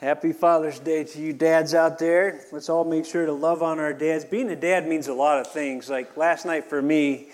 Happy 0.00 0.32
Father's 0.32 0.78
Day 0.78 1.02
to 1.02 1.20
you 1.20 1.32
dads 1.32 1.74
out 1.74 1.98
there. 1.98 2.42
Let's 2.52 2.68
all 2.68 2.84
make 2.84 3.04
sure 3.04 3.26
to 3.26 3.32
love 3.32 3.64
on 3.64 3.80
our 3.80 3.92
dads. 3.92 4.24
Being 4.24 4.48
a 4.48 4.54
dad 4.54 4.86
means 4.86 5.08
a 5.08 5.12
lot 5.12 5.40
of 5.40 5.50
things. 5.50 5.90
Like 5.90 6.16
last 6.16 6.46
night 6.46 6.70
for 6.70 6.80
me, 6.80 7.30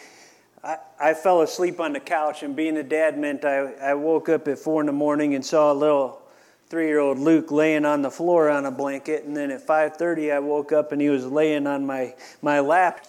I, 0.63 0.79
I 0.99 1.13
fell 1.13 1.43
asleep 1.43 1.79
on 1.79 1.93
the 1.93 2.01
couch, 2.01 2.43
and 2.43 2.57
being 2.57 2.79
a 2.79 2.83
dad 2.83 3.19
meant 3.19 3.45
I, 3.45 3.75
I 3.75 3.93
woke 3.93 4.31
up 4.31 4.49
at 4.49 4.59
four 4.59 4.81
in 4.81 4.87
the 4.87 4.95
morning 4.95 5.35
and 5.35 5.45
saw 5.45 5.73
a 5.73 5.75
little 5.75 6.23
three-year-old 6.71 7.19
Luke 7.19 7.53
laying 7.53 7.85
on 7.85 8.01
the 8.01 8.11
floor 8.11 8.49
on 8.49 8.65
a 8.65 8.71
blanket, 8.71 9.25
and 9.25 9.37
then 9.37 9.51
at 9.51 9.67
5:30 9.67 10.33
I 10.33 10.39
woke 10.39 10.73
up 10.73 10.91
and 10.91 11.03
he 11.03 11.11
was 11.11 11.27
laying 11.27 11.67
on 11.67 11.85
my, 11.85 12.15
my 12.41 12.61
lap. 12.61 13.07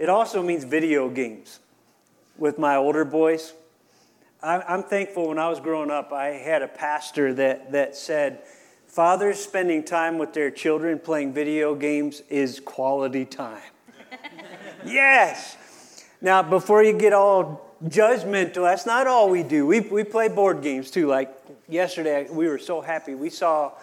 It 0.00 0.08
also 0.08 0.42
means 0.42 0.64
video 0.64 1.08
games 1.08 1.60
with 2.36 2.58
my 2.58 2.74
older 2.74 3.04
boys. 3.04 3.52
I'm 4.42 4.82
thankful 4.82 5.28
when 5.28 5.38
I 5.38 5.48
was 5.48 5.60
growing 5.60 5.92
up, 5.92 6.12
I 6.12 6.28
had 6.28 6.62
a 6.62 6.68
pastor 6.68 7.34
that, 7.34 7.70
that 7.72 7.94
said, 7.94 8.42
Fathers 8.90 9.38
spending 9.38 9.84
time 9.84 10.18
with 10.18 10.32
their 10.32 10.50
children 10.50 10.98
playing 10.98 11.32
video 11.32 11.76
games 11.76 12.24
is 12.28 12.58
quality 12.58 13.24
time. 13.24 13.62
yes. 14.84 15.56
Now, 16.20 16.42
before 16.42 16.82
you 16.82 16.98
get 16.98 17.12
all 17.12 17.70
judgmental, 17.84 18.64
that's 18.64 18.86
not 18.86 19.06
all 19.06 19.30
we 19.30 19.44
do. 19.44 19.64
We, 19.64 19.78
we 19.78 20.02
play 20.02 20.26
board 20.26 20.60
games 20.60 20.90
too. 20.90 21.06
Like 21.06 21.32
yesterday, 21.68 22.26
we 22.28 22.48
were 22.48 22.58
so 22.58 22.80
happy. 22.80 23.14
We 23.14 23.30
saw 23.30 23.74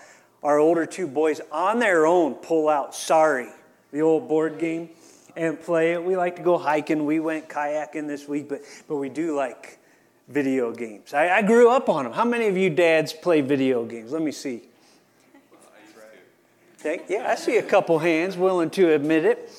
our 0.43 0.59
older 0.59 0.85
two 0.85 1.07
boys 1.07 1.39
on 1.53 1.79
their 1.79 2.05
own 2.05 2.33
pull 2.33 2.67
out 2.67 2.93
Sorry, 2.93 3.47
the 3.93 4.01
old 4.01 4.27
board 4.27 4.59
game, 4.59 4.89
and 5.37 5.57
play 5.57 5.93
it. 5.93 6.03
We 6.03 6.17
like 6.17 6.35
to 6.35 6.41
go 6.41 6.57
hiking. 6.57 7.05
We 7.05 7.21
went 7.21 7.47
kayaking 7.47 8.07
this 8.07 8.27
week, 8.27 8.49
but, 8.49 8.59
but 8.89 8.97
we 8.97 9.07
do 9.07 9.37
like 9.37 9.79
video 10.27 10.73
games. 10.73 11.13
I, 11.13 11.29
I 11.29 11.41
grew 11.43 11.69
up 11.69 11.87
on 11.87 12.03
them. 12.03 12.11
How 12.11 12.25
many 12.25 12.47
of 12.47 12.57
you 12.57 12.69
dads 12.69 13.13
play 13.13 13.39
video 13.39 13.85
games? 13.85 14.11
Let 14.11 14.21
me 14.21 14.33
see. 14.33 14.63
Yeah, 16.83 17.25
I 17.27 17.35
see 17.35 17.57
a 17.57 17.63
couple 17.63 17.99
hands 17.99 18.37
willing 18.37 18.69
to 18.71 18.93
admit 18.93 19.25
it. 19.25 19.51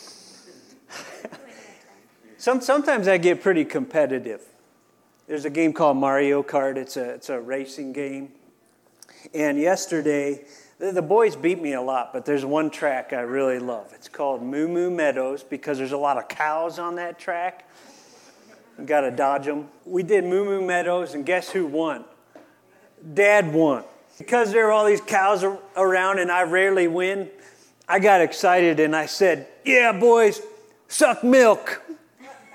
Some, 2.38 2.60
sometimes 2.60 3.08
I 3.08 3.18
get 3.18 3.42
pretty 3.42 3.64
competitive. 3.64 4.42
There's 5.26 5.44
a 5.44 5.50
game 5.50 5.72
called 5.72 5.96
Mario 5.96 6.42
Kart, 6.42 6.76
it's 6.76 6.96
a, 6.96 7.10
it's 7.10 7.28
a 7.28 7.40
racing 7.40 7.92
game. 7.92 8.30
And 9.34 9.58
yesterday, 9.58 10.44
the, 10.78 10.92
the 10.92 11.02
boys 11.02 11.36
beat 11.36 11.60
me 11.60 11.74
a 11.74 11.82
lot, 11.82 12.12
but 12.12 12.24
there's 12.24 12.44
one 12.44 12.70
track 12.70 13.12
I 13.12 13.20
really 13.20 13.58
love. 13.58 13.92
It's 13.94 14.08
called 14.08 14.42
Moo 14.42 14.68
Moo 14.68 14.90
Meadows 14.90 15.42
because 15.42 15.76
there's 15.76 15.92
a 15.92 15.98
lot 15.98 16.16
of 16.16 16.28
cows 16.28 16.78
on 16.78 16.94
that 16.96 17.18
track. 17.18 17.68
You 18.78 18.84
got 18.84 19.00
to 19.00 19.10
dodge 19.10 19.44
them. 19.44 19.68
We 19.84 20.04
did 20.04 20.24
Moo 20.24 20.44
Moo 20.44 20.64
Meadows, 20.64 21.14
and 21.14 21.26
guess 21.26 21.50
who 21.50 21.66
won? 21.66 22.04
Dad 23.12 23.52
won. 23.52 23.84
Because 24.18 24.52
there 24.52 24.66
were 24.66 24.72
all 24.72 24.84
these 24.84 25.00
cows 25.00 25.44
around 25.76 26.18
and 26.18 26.30
I 26.30 26.42
rarely 26.42 26.88
win, 26.88 27.30
I 27.88 28.00
got 28.00 28.20
excited 28.20 28.80
and 28.80 28.94
I 28.94 29.06
said, 29.06 29.46
Yeah, 29.64 29.92
boys, 29.92 30.42
suck 30.88 31.22
milk. 31.22 31.82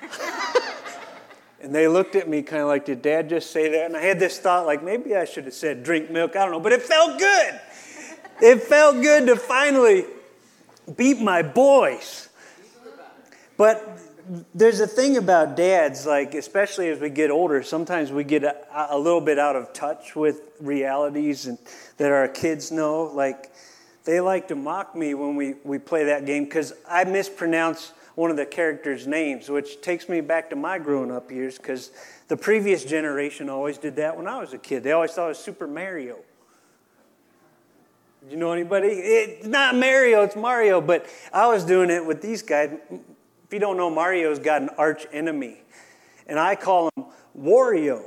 and 1.61 1.73
they 1.73 1.87
looked 1.87 2.15
at 2.15 2.27
me 2.27 2.41
kind 2.41 2.61
of 2.61 2.67
like, 2.67 2.85
Did 2.85 3.01
dad 3.01 3.29
just 3.29 3.51
say 3.51 3.69
that? 3.69 3.85
And 3.85 3.95
I 3.95 4.01
had 4.01 4.19
this 4.19 4.39
thought, 4.39 4.65
like, 4.65 4.83
maybe 4.83 5.15
I 5.15 5.25
should 5.25 5.45
have 5.45 5.53
said 5.53 5.83
drink 5.83 6.11
milk. 6.11 6.35
I 6.35 6.43
don't 6.43 6.51
know, 6.51 6.59
but 6.59 6.73
it 6.73 6.81
felt 6.81 7.17
good. 7.17 7.61
It 8.41 8.61
felt 8.63 9.01
good 9.01 9.27
to 9.27 9.37
finally 9.37 10.05
beat 10.97 11.21
my 11.21 11.41
boys. 11.41 12.29
But 13.55 13.99
there's 14.53 14.79
a 14.79 14.87
thing 14.87 15.17
about 15.17 15.55
dads, 15.55 16.05
like, 16.05 16.33
especially 16.33 16.89
as 16.89 16.99
we 16.99 17.09
get 17.09 17.31
older, 17.31 17.63
sometimes 17.63 18.11
we 18.11 18.23
get 18.23 18.43
a, 18.43 18.55
a, 18.91 18.97
little 18.97 19.21
bit 19.21 19.37
out 19.37 19.55
of 19.55 19.73
touch 19.73 20.15
with 20.15 20.41
realities 20.59 21.45
and, 21.45 21.57
that 21.97 22.11
our 22.11 22.27
kids 22.27 22.71
know. 22.71 23.03
Like, 23.03 23.51
they 24.05 24.19
like 24.19 24.47
to 24.49 24.55
mock 24.55 24.95
me 24.95 25.13
when 25.13 25.35
we, 25.35 25.55
we 25.63 25.79
play 25.79 26.05
that 26.05 26.25
game 26.25 26.45
because 26.45 26.73
I 26.89 27.03
mispronounce 27.03 27.93
one 28.15 28.29
of 28.29 28.37
the 28.37 28.45
characters' 28.45 29.07
names, 29.07 29.49
which 29.49 29.81
takes 29.81 30.07
me 30.07 30.21
back 30.21 30.49
to 30.51 30.55
my 30.55 30.77
growing 30.77 31.11
up 31.11 31.31
years 31.31 31.57
because 31.57 31.91
the 32.27 32.37
previous 32.37 32.85
generation 32.85 33.49
always 33.49 33.77
did 33.77 33.95
that 33.97 34.15
when 34.15 34.27
I 34.27 34.39
was 34.39 34.53
a 34.53 34.57
kid. 34.57 34.83
They 34.83 34.91
always 34.91 35.11
thought 35.11 35.25
it 35.25 35.29
was 35.29 35.39
Super 35.39 35.67
Mario. 35.67 36.17
Do 38.25 38.31
you 38.31 38.37
know 38.37 38.53
anybody? 38.53 38.87
It's 38.87 39.47
not 39.47 39.75
Mario, 39.75 40.23
it's 40.23 40.35
Mario, 40.35 40.79
but 40.79 41.07
I 41.33 41.47
was 41.47 41.65
doing 41.65 41.89
it 41.89 42.05
with 42.05 42.21
these 42.21 42.41
guys. 42.41 42.71
You 43.53 43.59
don't 43.59 43.77
know, 43.77 43.91
Mario's 43.91 44.39
got 44.39 44.63
an 44.63 44.69
arch 44.79 45.05
enemy, 45.13 45.57
and 46.25 46.39
I 46.39 46.55
call 46.55 46.89
him 46.97 47.05
Wario. 47.39 48.03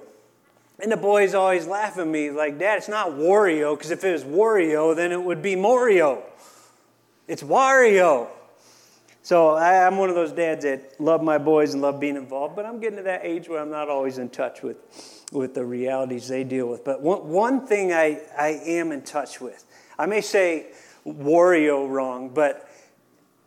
And 0.81 0.91
the 0.91 0.97
boys 0.97 1.34
always 1.34 1.69
laugh 1.69 1.99
at 1.99 2.07
me 2.07 2.33
like, 2.33 2.59
Dad, 2.59 2.79
it's 2.79 2.89
not 2.89 3.11
Wario, 3.11 3.77
because 3.77 3.93
if 3.93 4.03
it 4.03 4.12
was 4.12 4.25
Wario, 4.25 4.97
then 4.97 5.12
it 5.12 5.23
would 5.23 5.43
be 5.43 5.55
Mario. 5.55 6.25
It's 7.29 7.45
Wario. 7.45 8.27
So 9.23 9.51
I, 9.51 9.87
am 9.87 9.99
one 9.99 10.09
of 10.09 10.17
those 10.17 10.33
dads 10.33 10.65
that 10.65 11.01
love 11.01 11.23
my 11.23 11.39
boys 11.39 11.75
and 11.75 11.83
love 11.83 12.01
being 12.01 12.17
involved, 12.17 12.57
but 12.57 12.67
I'm 12.67 12.81
getting 12.81 12.97
to 12.97 13.05
that 13.05 13.21
age 13.25 13.49
where 13.49 13.61
I'm 13.61 13.71
not 13.71 13.89
always 13.89 14.19
in 14.19 14.31
touch 14.31 14.63
with, 14.63 14.77
with 15.31 15.55
the 15.55 15.65
realities 15.65 16.27
they 16.27 16.43
deal 16.43 16.67
with. 16.67 16.84
But 16.84 17.03
one, 17.03 17.28
one 17.28 17.67
thing 17.69 17.93
I, 17.93 18.21
I 18.37 18.49
am 18.49 18.91
in 18.91 19.03
touch 19.03 19.41
with, 19.41 19.65
I 19.97 20.07
may 20.07 20.23
say 20.23 20.73
Wario 21.07 21.89
wrong, 21.89 22.31
but 22.31 22.69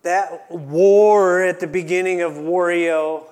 that 0.01 0.49
war 0.49 1.41
at 1.41 1.59
the 1.59 1.67
beginning 1.67 2.21
of 2.21 2.33
Wario 2.33 3.25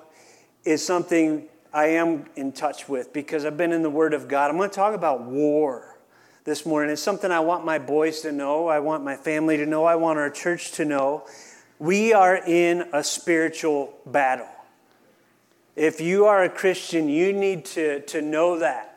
is 0.64 0.84
something 0.84 1.48
I 1.72 1.86
am 1.86 2.26
in 2.36 2.52
touch 2.52 2.88
with 2.88 3.12
because 3.12 3.44
I've 3.44 3.56
been 3.56 3.72
in 3.72 3.82
the 3.82 3.90
Word 3.90 4.14
of 4.14 4.28
God. 4.28 4.50
I'm 4.50 4.56
going 4.56 4.70
to 4.70 4.74
talk 4.74 4.94
about 4.94 5.22
war 5.22 5.98
this 6.44 6.64
morning. 6.64 6.90
It's 6.90 7.02
something 7.02 7.30
I 7.30 7.40
want 7.40 7.64
my 7.64 7.78
boys 7.78 8.20
to 8.22 8.32
know, 8.32 8.68
I 8.68 8.78
want 8.80 9.04
my 9.04 9.16
family 9.16 9.56
to 9.58 9.66
know, 9.66 9.84
I 9.84 9.96
want 9.96 10.18
our 10.18 10.30
church 10.30 10.72
to 10.72 10.84
know. 10.84 11.26
We 11.78 12.12
are 12.12 12.36
in 12.36 12.88
a 12.92 13.04
spiritual 13.04 13.94
battle. 14.04 14.48
If 15.76 16.00
you 16.00 16.24
are 16.24 16.42
a 16.42 16.48
Christian, 16.48 17.08
you 17.08 17.32
need 17.32 17.64
to, 17.66 18.00
to 18.06 18.20
know 18.20 18.58
that 18.58 18.87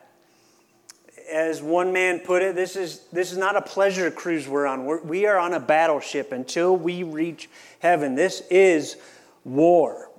as 1.30 1.62
one 1.62 1.92
man 1.92 2.20
put 2.20 2.42
it, 2.42 2.54
this 2.54 2.76
is, 2.76 3.00
this 3.12 3.32
is 3.32 3.38
not 3.38 3.56
a 3.56 3.62
pleasure 3.62 4.10
cruise 4.10 4.48
we're 4.48 4.66
on. 4.66 4.84
We're, 4.84 5.02
we 5.02 5.26
are 5.26 5.38
on 5.38 5.54
a 5.54 5.60
battleship 5.60 6.32
until 6.32 6.76
we 6.76 7.02
reach 7.02 7.48
heaven. 7.80 8.14
This 8.14 8.42
is 8.50 8.96
war. 9.44 10.10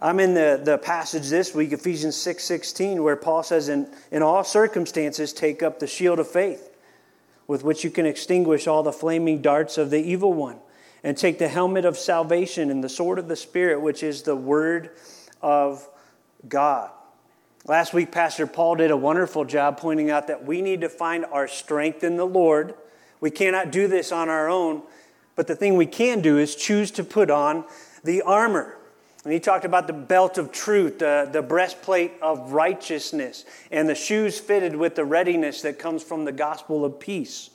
I'm 0.00 0.18
in 0.18 0.34
the, 0.34 0.60
the 0.62 0.78
passage 0.78 1.28
this 1.28 1.54
week, 1.54 1.72
Ephesians 1.72 2.16
6 2.16 2.42
16, 2.42 3.02
where 3.02 3.14
Paul 3.14 3.44
says, 3.44 3.68
in, 3.68 3.88
in 4.10 4.22
all 4.22 4.42
circumstances, 4.42 5.32
take 5.32 5.62
up 5.62 5.78
the 5.78 5.86
shield 5.86 6.18
of 6.18 6.26
faith, 6.26 6.76
with 7.46 7.62
which 7.62 7.84
you 7.84 7.90
can 7.90 8.04
extinguish 8.04 8.66
all 8.66 8.82
the 8.82 8.92
flaming 8.92 9.40
darts 9.40 9.78
of 9.78 9.90
the 9.90 10.00
evil 10.00 10.32
one, 10.32 10.58
and 11.04 11.16
take 11.16 11.38
the 11.38 11.46
helmet 11.46 11.84
of 11.84 11.96
salvation 11.96 12.68
and 12.68 12.82
the 12.82 12.88
sword 12.88 13.20
of 13.20 13.28
the 13.28 13.36
Spirit, 13.36 13.80
which 13.80 14.02
is 14.02 14.22
the 14.22 14.34
word 14.34 14.90
of 15.40 15.88
God. 16.48 16.90
Last 17.64 17.94
week, 17.94 18.10
Pastor 18.10 18.48
Paul 18.48 18.74
did 18.74 18.90
a 18.90 18.96
wonderful 18.96 19.44
job 19.44 19.78
pointing 19.78 20.10
out 20.10 20.26
that 20.26 20.44
we 20.44 20.62
need 20.62 20.80
to 20.80 20.88
find 20.88 21.24
our 21.24 21.46
strength 21.46 22.02
in 22.02 22.16
the 22.16 22.26
Lord. 22.26 22.74
We 23.20 23.30
cannot 23.30 23.70
do 23.70 23.86
this 23.86 24.10
on 24.10 24.28
our 24.28 24.48
own, 24.48 24.82
but 25.36 25.46
the 25.46 25.54
thing 25.54 25.76
we 25.76 25.86
can 25.86 26.22
do 26.22 26.38
is 26.38 26.56
choose 26.56 26.90
to 26.92 27.04
put 27.04 27.30
on 27.30 27.64
the 28.02 28.22
armor. 28.22 28.76
And 29.22 29.32
he 29.32 29.38
talked 29.38 29.64
about 29.64 29.86
the 29.86 29.92
belt 29.92 30.38
of 30.38 30.50
truth, 30.50 30.98
the, 30.98 31.28
the 31.30 31.40
breastplate 31.40 32.14
of 32.20 32.52
righteousness, 32.52 33.44
and 33.70 33.88
the 33.88 33.94
shoes 33.94 34.40
fitted 34.40 34.74
with 34.74 34.96
the 34.96 35.04
readiness 35.04 35.62
that 35.62 35.78
comes 35.78 36.02
from 36.02 36.24
the 36.24 36.32
gospel 36.32 36.84
of 36.84 36.98
peace. 36.98 37.50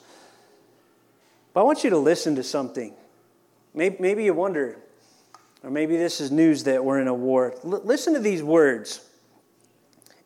But 1.52 1.60
I 1.60 1.64
want 1.64 1.84
you 1.84 1.90
to 1.90 1.98
listen 1.98 2.34
to 2.36 2.42
something. 2.42 2.94
Maybe, 3.74 3.96
maybe 4.00 4.24
you 4.24 4.32
wonder, 4.32 4.78
or 5.62 5.68
maybe 5.68 5.98
this 5.98 6.18
is 6.22 6.30
news 6.30 6.64
that 6.64 6.82
we're 6.82 6.98
in 6.98 7.08
a 7.08 7.14
war. 7.14 7.54
L- 7.62 7.82
listen 7.84 8.14
to 8.14 8.20
these 8.20 8.42
words. 8.42 9.02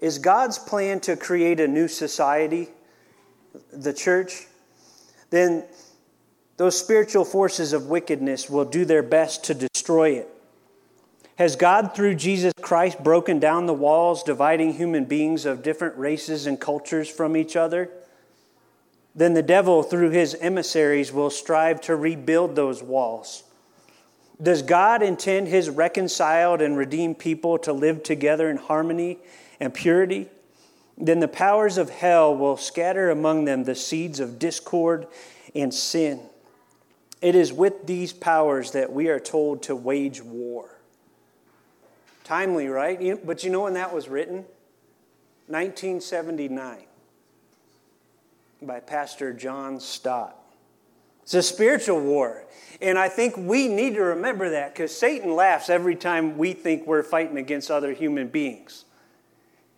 Is 0.02 0.18
God's 0.18 0.58
plan 0.58 0.98
to 1.02 1.16
create 1.16 1.60
a 1.60 1.68
new 1.68 1.86
society, 1.86 2.68
the 3.72 3.94
church? 3.94 4.48
Then 5.30 5.64
those 6.56 6.76
spiritual 6.76 7.24
forces 7.24 7.72
of 7.72 7.86
wickedness 7.86 8.50
will 8.50 8.64
do 8.64 8.84
their 8.84 9.04
best 9.04 9.44
to 9.44 9.54
destroy 9.54 10.10
it. 10.10 10.28
Has 11.36 11.54
God, 11.54 11.94
through 11.94 12.16
Jesus 12.16 12.52
Christ, 12.60 13.02
broken 13.02 13.38
down 13.38 13.66
the 13.66 13.72
walls 13.72 14.24
dividing 14.24 14.74
human 14.74 15.04
beings 15.04 15.46
of 15.46 15.62
different 15.62 15.96
races 15.96 16.46
and 16.46 16.60
cultures 16.60 17.08
from 17.08 17.36
each 17.36 17.54
other? 17.54 17.88
Then 19.14 19.34
the 19.34 19.42
devil, 19.42 19.84
through 19.84 20.10
his 20.10 20.34
emissaries, 20.34 21.12
will 21.12 21.30
strive 21.30 21.80
to 21.82 21.94
rebuild 21.94 22.56
those 22.56 22.82
walls. 22.82 23.44
Does 24.42 24.62
God 24.62 25.00
intend 25.00 25.46
his 25.46 25.70
reconciled 25.70 26.60
and 26.60 26.76
redeemed 26.76 27.20
people 27.20 27.56
to 27.58 27.72
live 27.72 28.02
together 28.02 28.50
in 28.50 28.56
harmony 28.56 29.18
and 29.62 29.72
purity, 29.72 30.28
then 30.98 31.20
the 31.20 31.28
powers 31.28 31.78
of 31.78 31.88
hell 31.88 32.36
will 32.36 32.56
scatter 32.56 33.10
among 33.10 33.44
them 33.44 33.62
the 33.62 33.76
seeds 33.76 34.18
of 34.18 34.40
discord 34.40 35.06
and 35.54 35.72
sin. 35.72 36.20
It 37.20 37.36
is 37.36 37.52
with 37.52 37.86
these 37.86 38.12
powers 38.12 38.72
that 38.72 38.92
we 38.92 39.06
are 39.08 39.20
told 39.20 39.62
to 39.64 39.76
wage 39.76 40.20
war. 40.20 40.68
Timely, 42.24 42.66
right? 42.66 43.24
But 43.24 43.44
you 43.44 43.50
know 43.50 43.62
when 43.62 43.74
that 43.74 43.94
was 43.94 44.08
written? 44.08 44.44
1979. 45.46 46.78
by 48.60 48.80
Pastor 48.80 49.32
John 49.32 49.78
Stott. 49.78 50.36
It's 51.22 51.34
a 51.34 51.42
spiritual 51.42 52.00
war. 52.00 52.44
And 52.80 52.98
I 52.98 53.08
think 53.08 53.36
we 53.36 53.68
need 53.68 53.94
to 53.94 54.02
remember 54.02 54.50
that 54.50 54.74
because 54.74 54.96
Satan 54.96 55.36
laughs 55.36 55.70
every 55.70 55.94
time 55.94 56.36
we 56.36 56.52
think 56.52 56.84
we're 56.84 57.04
fighting 57.04 57.38
against 57.38 57.70
other 57.70 57.92
human 57.92 58.26
beings. 58.26 58.86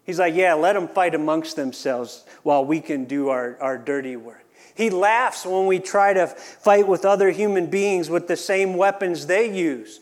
He's 0.04 0.18
like, 0.18 0.34
yeah, 0.34 0.54
let 0.54 0.74
them 0.74 0.88
fight 0.88 1.14
amongst 1.14 1.56
themselves 1.56 2.24
while 2.42 2.64
we 2.64 2.80
can 2.80 3.04
do 3.06 3.30
our, 3.30 3.56
our 3.60 3.78
dirty 3.78 4.16
work. 4.16 4.44
He 4.74 4.90
laughs 4.90 5.46
when 5.46 5.66
we 5.66 5.78
try 5.78 6.12
to 6.12 6.26
fight 6.26 6.86
with 6.86 7.04
other 7.04 7.30
human 7.30 7.66
beings 7.66 8.10
with 8.10 8.28
the 8.28 8.36
same 8.36 8.76
weapons 8.76 9.26
they 9.26 9.56
use 9.56 10.00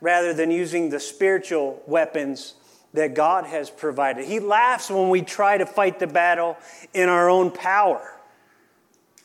rather 0.00 0.34
than 0.34 0.50
using 0.50 0.90
the 0.90 1.00
spiritual 1.00 1.82
weapons 1.86 2.54
that 2.92 3.14
God 3.14 3.44
has 3.44 3.70
provided. 3.70 4.24
He 4.24 4.40
laughs 4.40 4.90
when 4.90 5.10
we 5.10 5.22
try 5.22 5.58
to 5.58 5.66
fight 5.66 5.98
the 5.98 6.06
battle 6.06 6.56
in 6.92 7.08
our 7.08 7.28
own 7.28 7.50
power 7.50 8.10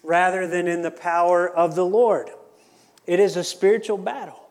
rather 0.04 0.48
than 0.48 0.68
in 0.68 0.82
the 0.82 0.92
power 0.92 1.48
of 1.48 1.76
the 1.76 1.86
Lord. 1.86 2.30
It 3.06 3.20
is 3.20 3.38
a 3.38 3.44
spiritual 3.44 3.98
battle. 3.98 4.50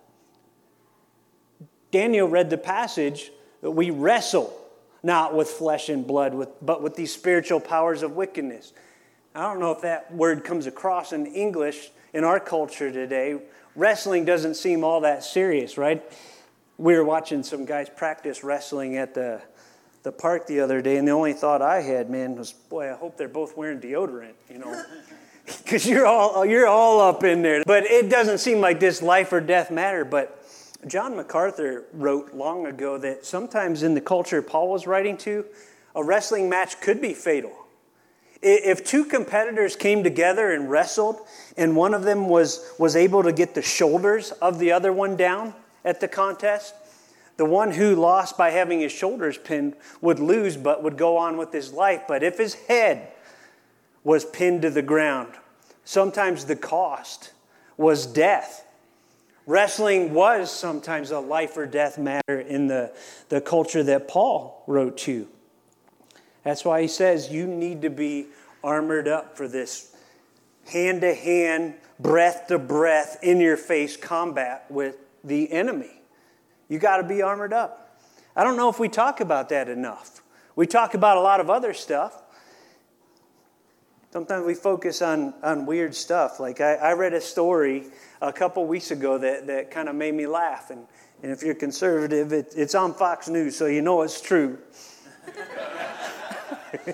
Daniel 1.90 2.28
read 2.28 2.50
the 2.50 2.58
passage 2.58 3.30
that 3.62 3.70
we 3.70 3.90
wrestle 3.90 4.52
not 5.02 5.34
with 5.34 5.48
flesh 5.48 5.88
and 5.88 6.06
blood, 6.06 6.34
with, 6.34 6.48
but 6.60 6.82
with 6.82 6.96
these 6.96 7.12
spiritual 7.12 7.60
powers 7.60 8.02
of 8.02 8.12
wickedness. 8.12 8.72
I 9.34 9.42
don't 9.42 9.60
know 9.60 9.70
if 9.72 9.82
that 9.82 10.12
word 10.12 10.44
comes 10.44 10.66
across 10.66 11.12
in 11.12 11.26
English 11.26 11.90
in 12.12 12.24
our 12.24 12.40
culture 12.40 12.90
today. 12.90 13.40
Wrestling 13.76 14.24
doesn't 14.24 14.54
seem 14.54 14.82
all 14.82 15.02
that 15.02 15.22
serious, 15.22 15.78
right? 15.78 16.02
We 16.78 16.94
were 16.94 17.04
watching 17.04 17.42
some 17.42 17.64
guys 17.64 17.88
practice 17.88 18.42
wrestling 18.42 18.96
at 18.96 19.14
the, 19.14 19.40
the 20.02 20.12
park 20.12 20.46
the 20.46 20.60
other 20.60 20.80
day, 20.80 20.96
and 20.96 21.06
the 21.06 21.12
only 21.12 21.32
thought 21.32 21.62
I 21.62 21.80
had, 21.82 22.10
man, 22.10 22.36
was, 22.36 22.52
boy, 22.52 22.90
I 22.92 22.96
hope 22.96 23.16
they're 23.16 23.28
both 23.28 23.56
wearing 23.56 23.80
deodorant, 23.80 24.34
you 24.50 24.58
know. 24.58 24.84
Because 25.64 25.86
you're 25.86 26.04
all, 26.04 26.44
you're 26.44 26.66
all 26.66 27.00
up 27.00 27.24
in 27.24 27.40
there. 27.40 27.62
But 27.64 27.84
it 27.84 28.10
doesn't 28.10 28.36
seem 28.36 28.60
like 28.60 28.80
this 28.80 29.00
life 29.00 29.32
or 29.32 29.40
death 29.40 29.70
matter. 29.70 30.04
But 30.04 30.37
John 30.86 31.16
MacArthur 31.16 31.84
wrote 31.92 32.34
long 32.34 32.66
ago 32.66 32.98
that 32.98 33.26
sometimes 33.26 33.82
in 33.82 33.94
the 33.94 34.00
culture 34.00 34.40
Paul 34.42 34.70
was 34.70 34.86
writing 34.86 35.16
to, 35.18 35.44
a 35.94 36.04
wrestling 36.04 36.48
match 36.48 36.80
could 36.80 37.00
be 37.00 37.14
fatal. 37.14 37.52
If 38.40 38.84
two 38.84 39.04
competitors 39.04 39.74
came 39.74 40.04
together 40.04 40.52
and 40.52 40.70
wrestled, 40.70 41.20
and 41.56 41.74
one 41.74 41.92
of 41.92 42.04
them 42.04 42.28
was, 42.28 42.72
was 42.78 42.94
able 42.94 43.24
to 43.24 43.32
get 43.32 43.54
the 43.54 43.62
shoulders 43.62 44.30
of 44.30 44.60
the 44.60 44.70
other 44.70 44.92
one 44.92 45.16
down 45.16 45.54
at 45.84 46.00
the 46.00 46.06
contest, 46.06 46.74
the 47.36 47.44
one 47.44 47.72
who 47.72 47.96
lost 47.96 48.38
by 48.38 48.50
having 48.50 48.80
his 48.80 48.92
shoulders 48.92 49.38
pinned 49.38 49.74
would 50.00 50.20
lose 50.20 50.56
but 50.56 50.82
would 50.84 50.96
go 50.96 51.16
on 51.16 51.36
with 51.36 51.52
his 51.52 51.72
life. 51.72 52.02
But 52.06 52.22
if 52.22 52.38
his 52.38 52.54
head 52.54 53.12
was 54.04 54.24
pinned 54.24 54.62
to 54.62 54.70
the 54.70 54.82
ground, 54.82 55.34
sometimes 55.84 56.44
the 56.44 56.56
cost 56.56 57.32
was 57.76 58.06
death. 58.06 58.64
Wrestling 59.48 60.12
was 60.12 60.50
sometimes 60.50 61.10
a 61.10 61.18
life 61.18 61.56
or 61.56 61.64
death 61.64 61.96
matter 61.96 62.38
in 62.38 62.66
the, 62.66 62.92
the 63.30 63.40
culture 63.40 63.82
that 63.82 64.06
Paul 64.06 64.62
wrote 64.66 64.98
to. 64.98 65.26
That's 66.44 66.66
why 66.66 66.82
he 66.82 66.86
says 66.86 67.30
you 67.30 67.46
need 67.46 67.80
to 67.80 67.88
be 67.88 68.26
armored 68.62 69.08
up 69.08 69.38
for 69.38 69.48
this 69.48 69.96
hand 70.66 71.00
to 71.00 71.14
hand, 71.14 71.76
breath 71.98 72.48
to 72.48 72.58
breath, 72.58 73.20
in 73.22 73.40
your 73.40 73.56
face 73.56 73.96
combat 73.96 74.66
with 74.68 74.96
the 75.24 75.50
enemy. 75.50 76.02
You 76.68 76.78
got 76.78 76.98
to 76.98 77.04
be 77.04 77.22
armored 77.22 77.54
up. 77.54 77.98
I 78.36 78.44
don't 78.44 78.58
know 78.58 78.68
if 78.68 78.78
we 78.78 78.90
talk 78.90 79.22
about 79.22 79.48
that 79.48 79.70
enough. 79.70 80.20
We 80.56 80.66
talk 80.66 80.92
about 80.92 81.16
a 81.16 81.20
lot 81.20 81.40
of 81.40 81.48
other 81.48 81.72
stuff. 81.72 82.22
Sometimes 84.10 84.46
we 84.46 84.54
focus 84.54 85.02
on, 85.02 85.34
on 85.42 85.66
weird 85.66 85.94
stuff. 85.94 86.40
Like 86.40 86.62
I, 86.62 86.76
I 86.76 86.92
read 86.94 87.12
a 87.12 87.20
story 87.20 87.84
a 88.22 88.32
couple 88.32 88.66
weeks 88.66 88.90
ago 88.90 89.18
that, 89.18 89.46
that 89.48 89.70
kind 89.70 89.86
of 89.86 89.94
made 89.94 90.14
me 90.14 90.26
laugh. 90.26 90.70
And, 90.70 90.86
and 91.22 91.30
if 91.30 91.42
you're 91.42 91.54
conservative, 91.54 92.32
it, 92.32 92.54
it's 92.56 92.74
on 92.74 92.94
Fox 92.94 93.28
News, 93.28 93.54
so 93.54 93.66
you 93.66 93.82
know 93.82 94.00
it's 94.00 94.22
true. 94.22 94.56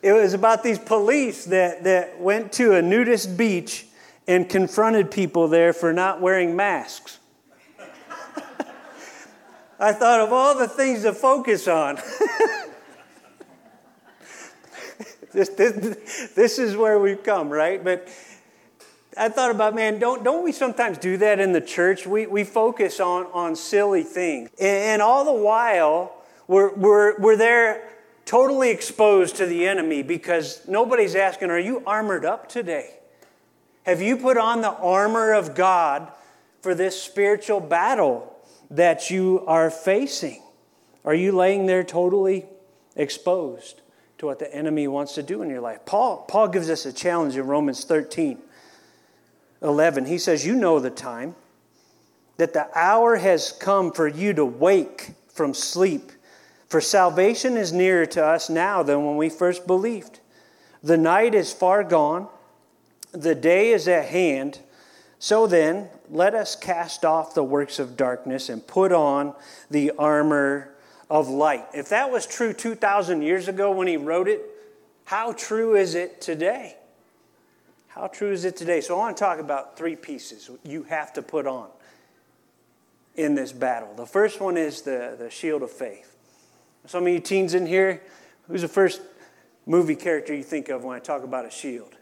it 0.00 0.12
was 0.12 0.32
about 0.32 0.62
these 0.62 0.78
police 0.78 1.46
that, 1.46 1.82
that 1.82 2.20
went 2.20 2.52
to 2.52 2.74
a 2.74 2.82
nudist 2.82 3.36
beach 3.36 3.86
and 4.28 4.48
confronted 4.48 5.10
people 5.10 5.48
there 5.48 5.72
for 5.72 5.92
not 5.92 6.20
wearing 6.20 6.54
masks. 6.54 7.18
I 9.80 9.92
thought 9.92 10.20
of 10.20 10.32
all 10.32 10.56
the 10.56 10.68
things 10.68 11.02
to 11.02 11.12
focus 11.12 11.66
on. 11.66 11.98
this, 15.36 15.50
this, 15.50 16.32
this 16.34 16.58
is 16.58 16.76
where 16.76 16.98
we've 16.98 17.22
come, 17.22 17.50
right? 17.50 17.82
But 17.82 18.08
I 19.18 19.28
thought 19.28 19.50
about, 19.50 19.74
man, 19.74 19.98
don't, 19.98 20.24
don't 20.24 20.42
we 20.42 20.50
sometimes 20.50 20.96
do 20.96 21.18
that 21.18 21.38
in 21.38 21.52
the 21.52 21.60
church? 21.60 22.06
We, 22.06 22.26
we 22.26 22.42
focus 22.42 23.00
on, 23.00 23.26
on 23.26 23.54
silly 23.54 24.02
things. 24.02 24.48
And, 24.58 24.68
and 24.68 25.02
all 25.02 25.26
the 25.26 25.32
while, 25.32 26.14
we're, 26.48 26.74
we're, 26.74 27.18
we're 27.18 27.36
there 27.36 27.86
totally 28.24 28.70
exposed 28.70 29.36
to 29.36 29.46
the 29.46 29.66
enemy 29.68 30.02
because 30.02 30.66
nobody's 30.66 31.14
asking, 31.14 31.50
Are 31.50 31.58
you 31.58 31.82
armored 31.86 32.24
up 32.24 32.48
today? 32.48 32.94
Have 33.84 34.00
you 34.00 34.16
put 34.16 34.38
on 34.38 34.62
the 34.62 34.72
armor 34.72 35.32
of 35.32 35.54
God 35.54 36.10
for 36.62 36.74
this 36.74 37.00
spiritual 37.00 37.60
battle 37.60 38.34
that 38.70 39.10
you 39.10 39.44
are 39.46 39.70
facing? 39.70 40.42
Are 41.04 41.14
you 41.14 41.32
laying 41.32 41.66
there 41.66 41.84
totally 41.84 42.46
exposed 42.96 43.82
to 44.18 44.26
what 44.26 44.38
the 44.38 44.54
enemy 44.54 44.88
wants 44.88 45.14
to 45.14 45.22
do 45.22 45.42
in 45.42 45.50
your 45.50 45.60
life? 45.60 45.80
Paul, 45.84 46.24
Paul 46.28 46.48
gives 46.48 46.70
us 46.70 46.86
a 46.86 46.92
challenge 46.92 47.36
in 47.36 47.46
Romans 47.46 47.84
13. 47.84 48.38
11, 49.62 50.06
he 50.06 50.18
says, 50.18 50.46
You 50.46 50.54
know 50.54 50.78
the 50.78 50.90
time, 50.90 51.34
that 52.36 52.52
the 52.52 52.68
hour 52.78 53.16
has 53.16 53.52
come 53.52 53.92
for 53.92 54.06
you 54.06 54.32
to 54.34 54.44
wake 54.44 55.12
from 55.28 55.54
sleep. 55.54 56.12
For 56.68 56.80
salvation 56.80 57.56
is 57.56 57.72
nearer 57.72 58.06
to 58.06 58.24
us 58.24 58.50
now 58.50 58.82
than 58.82 59.04
when 59.04 59.16
we 59.16 59.28
first 59.28 59.66
believed. 59.66 60.20
The 60.82 60.96
night 60.96 61.34
is 61.34 61.52
far 61.52 61.84
gone, 61.84 62.28
the 63.12 63.34
day 63.34 63.70
is 63.70 63.88
at 63.88 64.06
hand. 64.06 64.60
So 65.18 65.46
then, 65.46 65.88
let 66.10 66.34
us 66.34 66.54
cast 66.54 67.04
off 67.04 67.34
the 67.34 67.44
works 67.44 67.78
of 67.78 67.96
darkness 67.96 68.48
and 68.48 68.66
put 68.66 68.92
on 68.92 69.34
the 69.70 69.92
armor 69.98 70.75
of 71.08 71.28
light. 71.28 71.66
If 71.74 71.90
that 71.90 72.10
was 72.10 72.26
true 72.26 72.52
2,000 72.52 73.22
years 73.22 73.48
ago 73.48 73.70
when 73.70 73.86
he 73.86 73.96
wrote 73.96 74.28
it, 74.28 74.42
how 75.04 75.32
true 75.32 75.76
is 75.76 75.94
it 75.94 76.20
today? 76.20 76.76
How 77.88 78.08
true 78.08 78.32
is 78.32 78.44
it 78.44 78.56
today? 78.56 78.80
So 78.80 78.94
I 78.96 78.98
want 78.98 79.16
to 79.16 79.20
talk 79.22 79.38
about 79.38 79.78
three 79.78 79.96
pieces 79.96 80.50
you 80.64 80.82
have 80.84 81.12
to 81.14 81.22
put 81.22 81.46
on 81.46 81.68
in 83.14 83.34
this 83.34 83.52
battle. 83.52 83.94
The 83.94 84.06
first 84.06 84.40
one 84.40 84.56
is 84.56 84.82
the, 84.82 85.16
the 85.18 85.30
shield 85.30 85.62
of 85.62 85.70
faith. 85.70 86.14
Some 86.86 87.06
of 87.06 87.12
you 87.12 87.20
teens 87.20 87.54
in 87.54 87.66
here, 87.66 88.02
who's 88.48 88.62
the 88.62 88.68
first 88.68 89.00
movie 89.64 89.96
character 89.96 90.34
you 90.34 90.42
think 90.42 90.68
of 90.68 90.84
when 90.84 90.96
I 90.96 91.00
talk 91.00 91.24
about 91.24 91.46
a 91.46 91.50
shield? 91.50 91.94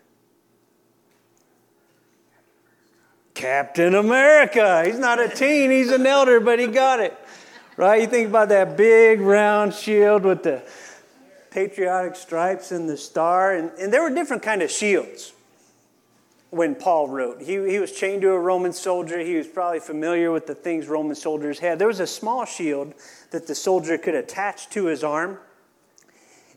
Captain 3.34 3.94
America. 3.94 4.84
He's 4.86 4.98
not 4.98 5.20
a 5.20 5.28
teen, 5.28 5.70
he's 5.70 5.90
an 5.90 6.06
elder, 6.06 6.40
but 6.40 6.58
he 6.58 6.66
got 6.66 7.00
it. 7.00 7.16
Right? 7.76 8.02
You 8.02 8.06
think 8.06 8.28
about 8.28 8.50
that 8.50 8.76
big 8.76 9.20
round 9.20 9.74
shield 9.74 10.24
with 10.24 10.44
the 10.44 10.62
patriotic 11.50 12.16
stripes 12.16 12.72
and 12.72 12.88
the 12.88 12.96
star. 12.96 13.54
And, 13.54 13.70
and 13.78 13.92
there 13.92 14.02
were 14.02 14.14
different 14.14 14.42
kind 14.42 14.62
of 14.62 14.70
shields 14.70 15.32
when 16.50 16.76
Paul 16.76 17.08
wrote. 17.08 17.42
He, 17.42 17.54
he 17.68 17.80
was 17.80 17.90
chained 17.90 18.22
to 18.22 18.30
a 18.30 18.38
Roman 18.38 18.72
soldier. 18.72 19.18
He 19.18 19.34
was 19.34 19.48
probably 19.48 19.80
familiar 19.80 20.30
with 20.30 20.46
the 20.46 20.54
things 20.54 20.86
Roman 20.86 21.16
soldiers 21.16 21.58
had. 21.58 21.80
There 21.80 21.88
was 21.88 22.00
a 22.00 22.06
small 22.06 22.44
shield 22.44 22.94
that 23.32 23.48
the 23.48 23.56
soldier 23.56 23.98
could 23.98 24.14
attach 24.14 24.70
to 24.70 24.84
his 24.86 25.02
arm, 25.02 25.38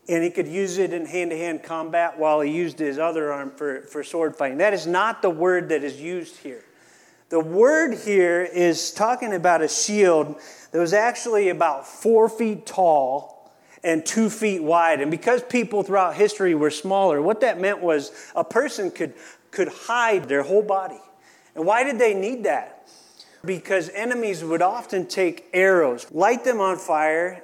and 0.07 0.23
he 0.23 0.29
could 0.29 0.47
use 0.47 0.77
it 0.77 0.93
in 0.93 1.07
hand 1.07 1.31
to 1.31 1.37
hand 1.37 1.63
combat 1.63 2.19
while 2.19 2.41
he 2.41 2.51
used 2.51 2.77
his 2.77 2.99
other 2.99 3.33
arm 3.33 3.51
for, 3.55 3.81
for 3.81 4.03
sword 4.03 4.35
fighting. 4.35 4.59
That 4.59 4.73
is 4.73 4.85
not 4.85 5.23
the 5.23 5.31
word 5.31 5.69
that 5.69 5.83
is 5.83 5.99
used 5.99 6.37
here. 6.37 6.63
The 7.29 7.39
word 7.39 7.93
here 7.93 8.41
is 8.41 8.91
talking 8.91 9.33
about 9.33 9.61
a 9.61 9.67
shield 9.67 10.39
that 10.71 10.79
was 10.79 10.93
actually 10.93 11.49
about 11.49 11.85
four 11.85 12.29
feet 12.29 12.65
tall 12.65 13.51
and 13.83 14.05
two 14.05 14.29
feet 14.29 14.63
wide. 14.63 15.01
And 15.01 15.11
because 15.11 15.43
people 15.43 15.83
throughout 15.83 16.15
history 16.15 16.55
were 16.55 16.71
smaller, 16.71 17.21
what 17.21 17.41
that 17.41 17.59
meant 17.59 17.81
was 17.81 18.11
a 18.35 18.43
person 18.43 18.91
could 18.91 19.13
could 19.51 19.67
hide 19.69 20.27
their 20.29 20.43
whole 20.43 20.61
body. 20.61 20.99
And 21.55 21.65
why 21.65 21.83
did 21.83 21.97
they 21.97 22.13
need 22.13 22.43
that? 22.43 22.87
Because 23.43 23.89
enemies 23.89 24.43
would 24.43 24.61
often 24.61 25.07
take 25.07 25.47
arrows, 25.53 26.05
light 26.11 26.43
them 26.43 26.61
on 26.61 26.77
fire, 26.77 27.43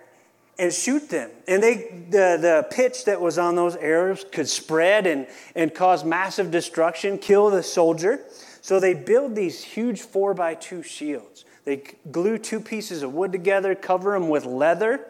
and 0.59 0.71
shoot 0.71 1.09
them. 1.09 1.31
And 1.47 1.63
they, 1.63 2.05
the, 2.09 2.37
the 2.39 2.67
pitch 2.69 3.05
that 3.05 3.19
was 3.19 3.37
on 3.37 3.55
those 3.55 3.75
arrows 3.75 4.25
could 4.31 4.47
spread 4.47 5.07
and, 5.07 5.27
and 5.55 5.73
cause 5.73 6.03
massive 6.03 6.51
destruction, 6.51 7.17
kill 7.17 7.49
the 7.49 7.63
soldier. 7.63 8.19
So 8.63 8.79
they 8.79 8.95
build 8.95 9.35
these 9.35 9.63
huge 9.63 10.01
four 10.01 10.33
by 10.33 10.55
two 10.55 10.81
shields. 10.81 11.45
They 11.65 11.83
glue 12.11 12.39
two 12.39 12.59
pieces 12.59 13.03
of 13.03 13.13
wood 13.13 13.31
together, 13.31 13.75
cover 13.75 14.13
them 14.13 14.29
with 14.29 14.45
leather, 14.45 15.05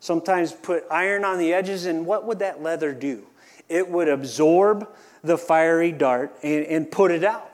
sometimes 0.00 0.50
put 0.50 0.84
iron 0.90 1.24
on 1.24 1.38
the 1.38 1.52
edges. 1.52 1.86
And 1.86 2.04
what 2.04 2.26
would 2.26 2.40
that 2.40 2.60
leather 2.60 2.92
do? 2.92 3.28
it 3.68 3.88
would 3.88 4.08
absorb 4.08 4.88
the 5.22 5.36
fiery 5.36 5.92
dart 5.92 6.36
and, 6.42 6.64
and 6.66 6.90
put 6.90 7.10
it 7.10 7.24
out. 7.24 7.50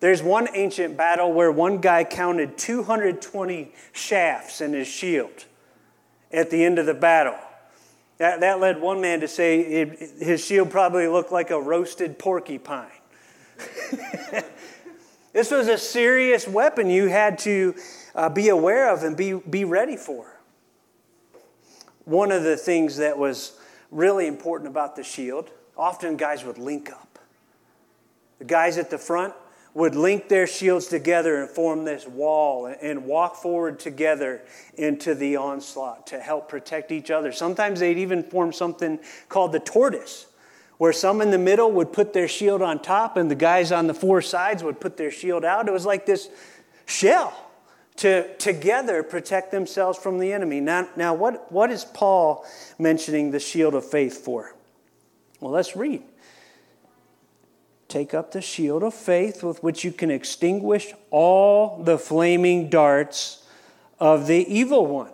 There's 0.00 0.22
one 0.22 0.48
ancient 0.52 0.96
battle 0.96 1.32
where 1.32 1.50
one 1.50 1.78
guy 1.78 2.04
counted 2.04 2.58
220 2.58 3.72
shafts 3.92 4.60
in 4.60 4.72
his 4.72 4.86
shield 4.86 5.44
at 6.30 6.50
the 6.50 6.62
end 6.62 6.78
of 6.78 6.86
the 6.86 6.94
battle. 6.94 7.38
That, 8.18 8.40
that 8.40 8.60
led 8.60 8.80
one 8.80 9.00
man 9.00 9.20
to 9.20 9.28
say 9.28 9.60
it, 9.60 9.98
his 10.20 10.44
shield 10.44 10.70
probably 10.70 11.08
looked 11.08 11.32
like 11.32 11.50
a 11.50 11.60
roasted 11.60 12.18
porcupine. 12.18 12.90
this 15.32 15.50
was 15.50 15.68
a 15.68 15.78
serious 15.78 16.46
weapon 16.46 16.88
you 16.90 17.08
had 17.08 17.38
to 17.40 17.74
uh, 18.14 18.28
be 18.28 18.48
aware 18.48 18.92
of 18.92 19.02
and 19.02 19.16
be, 19.16 19.34
be 19.34 19.64
ready 19.64 19.96
for. 19.96 20.26
One 22.04 22.30
of 22.30 22.42
the 22.42 22.56
things 22.56 22.98
that 22.98 23.18
was 23.18 23.58
really 23.90 24.26
important 24.26 24.68
about 24.68 24.96
the 24.96 25.02
shield, 25.02 25.50
often 25.76 26.16
guys 26.16 26.44
would 26.44 26.58
link 26.58 26.90
up. 26.90 27.18
The 28.38 28.44
guys 28.44 28.78
at 28.78 28.90
the 28.90 28.98
front 28.98 29.34
would 29.74 29.96
link 29.96 30.28
their 30.28 30.46
shields 30.46 30.86
together 30.86 31.42
and 31.42 31.50
form 31.50 31.84
this 31.84 32.06
wall 32.06 32.66
and 32.66 33.04
walk 33.04 33.36
forward 33.36 33.80
together 33.80 34.42
into 34.76 35.14
the 35.14 35.36
onslaught 35.36 36.06
to 36.06 36.20
help 36.20 36.48
protect 36.48 36.92
each 36.92 37.10
other. 37.10 37.32
Sometimes 37.32 37.80
they'd 37.80 37.98
even 37.98 38.22
form 38.22 38.52
something 38.52 39.00
called 39.28 39.52
the 39.52 39.58
tortoise, 39.58 40.26
where 40.78 40.92
some 40.92 41.20
in 41.20 41.30
the 41.30 41.38
middle 41.38 41.70
would 41.72 41.92
put 41.92 42.12
their 42.12 42.28
shield 42.28 42.62
on 42.62 42.80
top 42.80 43.16
and 43.16 43.30
the 43.30 43.36
guys 43.36 43.72
on 43.72 43.86
the 43.86 43.94
four 43.94 44.20
sides 44.20 44.62
would 44.62 44.80
put 44.80 44.96
their 44.96 45.10
shield 45.10 45.44
out. 45.44 45.68
It 45.68 45.72
was 45.72 45.86
like 45.86 46.06
this 46.06 46.28
shell 46.86 47.32
to 47.96 48.36
together 48.36 49.02
protect 49.02 49.50
themselves 49.50 49.98
from 49.98 50.18
the 50.18 50.32
enemy. 50.32 50.60
Now, 50.60 50.88
now 50.96 51.14
what, 51.14 51.50
what 51.52 51.70
is 51.70 51.84
Paul 51.84 52.44
mentioning 52.78 53.30
the 53.30 53.40
shield 53.40 53.74
of 53.74 53.88
faith 53.88 54.24
for? 54.24 54.54
Well, 55.40 55.52
let's 55.52 55.76
read. 55.76 56.02
Take 57.86 58.14
up 58.14 58.32
the 58.32 58.40
shield 58.40 58.82
of 58.82 58.94
faith 58.94 59.44
with 59.44 59.62
which 59.62 59.84
you 59.84 59.92
can 59.92 60.10
extinguish 60.10 60.92
all 61.10 61.82
the 61.84 61.98
flaming 61.98 62.68
darts 62.68 63.46
of 64.00 64.26
the 64.26 64.44
evil 64.52 64.86
one. 64.86 65.10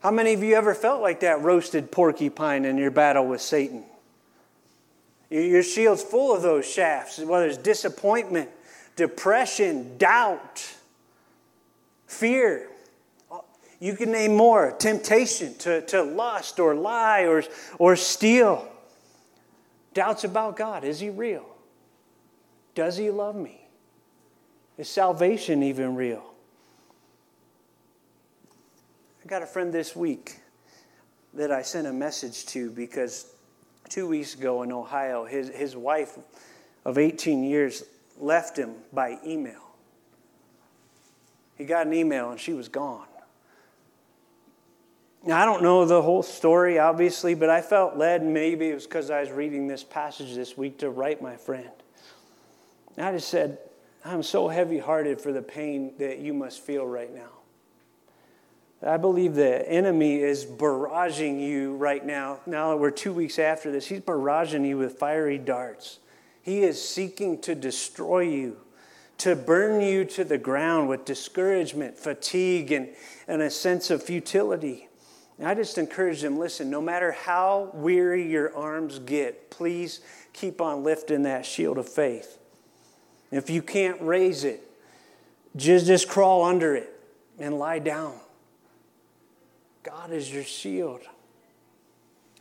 How 0.00 0.10
many 0.10 0.32
of 0.32 0.42
you 0.42 0.54
ever 0.54 0.74
felt 0.74 1.02
like 1.02 1.20
that 1.20 1.42
roasted 1.42 1.90
porcupine 1.90 2.64
in 2.64 2.78
your 2.78 2.90
battle 2.90 3.26
with 3.26 3.42
Satan? 3.42 3.84
Your 5.30 5.62
shield's 5.62 6.02
full 6.02 6.34
of 6.34 6.42
those 6.42 6.66
shafts, 6.66 7.18
whether 7.18 7.46
it's 7.46 7.58
disappointment, 7.58 8.48
depression, 8.96 9.98
doubt, 9.98 10.74
fear. 12.06 12.68
You 13.78 13.94
can 13.94 14.10
name 14.10 14.36
more 14.36 14.74
temptation 14.78 15.54
to, 15.58 15.82
to 15.86 16.02
lust 16.02 16.58
or 16.58 16.74
lie 16.74 17.26
or, 17.26 17.44
or 17.78 17.94
steal. 17.94 18.66
Doubts 19.94 20.24
about 20.24 20.56
God. 20.56 20.82
Is 20.82 20.98
He 20.98 21.10
real? 21.10 21.46
Does 22.74 22.96
He 22.96 23.10
love 23.10 23.36
me? 23.36 23.60
Is 24.78 24.88
salvation 24.88 25.62
even 25.62 25.94
real? 25.94 26.24
I 29.22 29.28
got 29.28 29.42
a 29.42 29.46
friend 29.46 29.72
this 29.72 29.94
week 29.94 30.40
that 31.34 31.52
I 31.52 31.62
sent 31.62 31.86
a 31.86 31.92
message 31.92 32.46
to 32.46 32.70
because 32.70 33.32
two 33.88 34.06
weeks 34.06 34.34
ago 34.34 34.62
in 34.62 34.72
Ohio, 34.72 35.24
his, 35.24 35.48
his 35.48 35.76
wife 35.76 36.18
of 36.84 36.98
18 36.98 37.42
years 37.42 37.84
left 38.18 38.58
him 38.58 38.74
by 38.92 39.18
email. 39.24 39.62
He 41.56 41.64
got 41.64 41.86
an 41.86 41.92
email 41.92 42.30
and 42.30 42.40
she 42.40 42.52
was 42.52 42.68
gone. 42.68 43.06
Now, 45.24 45.42
I 45.42 45.44
don't 45.44 45.62
know 45.62 45.84
the 45.84 46.00
whole 46.00 46.22
story, 46.22 46.78
obviously, 46.78 47.34
but 47.34 47.50
I 47.50 47.60
felt 47.60 47.96
led, 47.96 48.24
maybe 48.24 48.68
it 48.68 48.74
was 48.74 48.84
because 48.84 49.10
I 49.10 49.20
was 49.20 49.30
reading 49.30 49.66
this 49.66 49.82
passage 49.82 50.34
this 50.34 50.56
week, 50.56 50.78
to 50.78 50.90
write 50.90 51.20
my 51.20 51.36
friend. 51.36 51.70
And 52.96 53.04
I 53.04 53.12
just 53.12 53.28
said, 53.28 53.58
I'm 54.04 54.22
so 54.22 54.48
heavy 54.48 54.78
hearted 54.78 55.20
for 55.20 55.32
the 55.32 55.42
pain 55.42 55.94
that 55.98 56.20
you 56.20 56.32
must 56.32 56.60
feel 56.60 56.86
right 56.86 57.12
now. 57.12 57.37
I 58.86 58.96
believe 58.96 59.34
the 59.34 59.68
enemy 59.68 60.20
is 60.20 60.44
barraging 60.44 61.40
you 61.40 61.74
right 61.74 62.04
now. 62.04 62.40
Now 62.46 62.70
that 62.70 62.76
we're 62.76 62.92
two 62.92 63.12
weeks 63.12 63.38
after 63.38 63.72
this, 63.72 63.86
he's 63.86 64.00
barraging 64.00 64.66
you 64.66 64.78
with 64.78 64.98
fiery 64.98 65.38
darts. 65.38 65.98
He 66.42 66.60
is 66.60 66.80
seeking 66.80 67.40
to 67.40 67.56
destroy 67.56 68.20
you, 68.20 68.58
to 69.18 69.34
burn 69.34 69.80
you 69.80 70.04
to 70.04 70.22
the 70.22 70.38
ground 70.38 70.88
with 70.88 71.04
discouragement, 71.04 71.98
fatigue, 71.98 72.70
and, 72.70 72.88
and 73.26 73.42
a 73.42 73.50
sense 73.50 73.90
of 73.90 74.02
futility. 74.02 74.88
And 75.38 75.48
I 75.48 75.54
just 75.54 75.76
encourage 75.76 76.20
them 76.22 76.38
listen, 76.38 76.70
no 76.70 76.80
matter 76.80 77.12
how 77.12 77.70
weary 77.74 78.30
your 78.30 78.56
arms 78.56 79.00
get, 79.00 79.50
please 79.50 80.00
keep 80.32 80.60
on 80.60 80.84
lifting 80.84 81.24
that 81.24 81.44
shield 81.44 81.78
of 81.78 81.88
faith. 81.88 82.38
If 83.32 83.50
you 83.50 83.60
can't 83.60 84.00
raise 84.00 84.44
it, 84.44 84.62
just, 85.56 85.86
just 85.86 86.08
crawl 86.08 86.44
under 86.44 86.76
it 86.76 86.88
and 87.40 87.58
lie 87.58 87.80
down. 87.80 88.14
God 89.88 90.12
is 90.12 90.30
your 90.30 90.44
shield. 90.44 91.00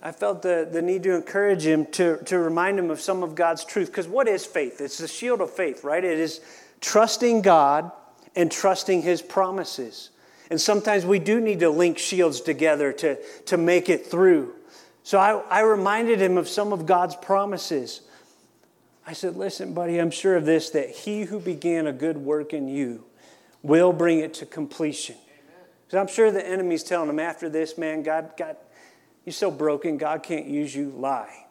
I 0.02 0.12
felt 0.12 0.42
the, 0.42 0.68
the 0.70 0.82
need 0.82 1.04
to 1.04 1.16
encourage 1.16 1.66
him 1.66 1.86
to, 1.94 2.18
to 2.26 2.38
remind 2.38 2.78
him 2.78 2.92
of 2.92 3.00
some 3.00 3.24
of 3.24 3.36
God's 3.36 3.64
truth. 3.64 3.88
Because 3.88 4.06
what 4.06 4.28
is 4.28 4.46
faith? 4.46 4.82
It's 4.82 4.98
the 4.98 5.08
shield 5.08 5.40
of 5.40 5.50
faith, 5.50 5.86
right? 5.86 6.04
It 6.04 6.20
is 6.20 6.42
trusting 6.82 7.44
God 7.44 7.90
and 8.36 8.52
trusting 8.52 9.02
his 9.02 9.22
promises. 9.22 10.10
And 10.52 10.60
sometimes 10.60 11.06
we 11.06 11.20
do 11.20 11.40
need 11.40 11.62
to 11.62 11.70
link 11.70 11.98
shields 12.00 12.42
together 12.42 12.92
to, 12.92 13.18
to 13.46 13.56
make 13.56 13.88
it 13.88 14.08
through. 14.08 14.54
So 15.04 15.18
I, 15.18 15.40
I 15.50 15.62
reminded 15.62 16.20
him 16.20 16.38
of 16.38 16.50
some 16.50 16.74
of 16.74 16.86
God's 16.86 17.16
promises. 17.16 18.02
I 19.06 19.14
said, 19.14 19.38
Listen, 19.38 19.74
buddy, 19.74 20.00
I'm 20.00 20.12
sure 20.12 20.36
of 20.36 20.46
this 20.46 20.72
that 20.72 20.90
he 20.90 21.22
who 21.22 21.40
began 21.40 21.88
a 21.88 21.94
good 21.94 22.18
work 22.18 22.52
in 22.52 22.68
you 22.68 23.06
will 23.64 23.94
bring 23.94 24.20
it 24.20 24.34
to 24.36 24.46
completion. 24.46 25.16
Because 25.88 26.02
I'm 26.02 26.14
sure 26.14 26.32
the 26.32 26.46
enemy's 26.46 26.84
telling 26.84 27.10
him 27.10 27.20
after 27.20 27.48
this, 27.48 27.78
man, 27.78 28.04
God, 28.04 28.32
God, 28.38 28.58
you're 29.24 29.34
so 29.34 29.50
broken, 29.50 29.98
God 29.98 30.22
can't 30.22 30.46
use 30.46 30.76
you. 30.76 30.90
Lie. 30.90 31.46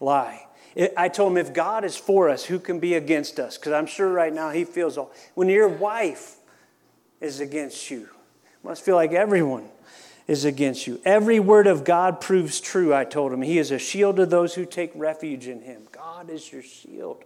Lie. 0.00 0.46
I 0.96 1.08
told 1.08 1.32
him, 1.32 1.38
if 1.38 1.52
God 1.52 1.84
is 1.84 1.96
for 1.96 2.28
us, 2.28 2.44
who 2.44 2.58
can 2.58 2.80
be 2.80 2.94
against 2.94 3.38
us? 3.38 3.58
Because 3.58 3.72
I'm 3.72 3.86
sure 3.86 4.10
right 4.10 4.32
now 4.32 4.50
he 4.50 4.64
feels 4.64 4.98
all. 4.98 5.12
When 5.34 5.48
your 5.48 5.68
wife 5.68 6.36
is 7.20 7.40
against 7.40 7.90
you, 7.90 8.08
must 8.64 8.84
feel 8.84 8.96
like 8.96 9.12
everyone 9.12 9.68
is 10.26 10.44
against 10.44 10.86
you. 10.86 11.00
Every 11.04 11.38
word 11.38 11.66
of 11.66 11.84
God 11.84 12.20
proves 12.20 12.60
true, 12.60 12.94
I 12.94 13.04
told 13.04 13.32
him. 13.32 13.42
He 13.42 13.58
is 13.58 13.70
a 13.70 13.78
shield 13.78 14.16
to 14.16 14.26
those 14.26 14.54
who 14.54 14.64
take 14.64 14.90
refuge 14.94 15.46
in 15.46 15.60
him. 15.60 15.82
God 15.92 16.30
is 16.30 16.50
your 16.52 16.62
shield. 16.62 17.24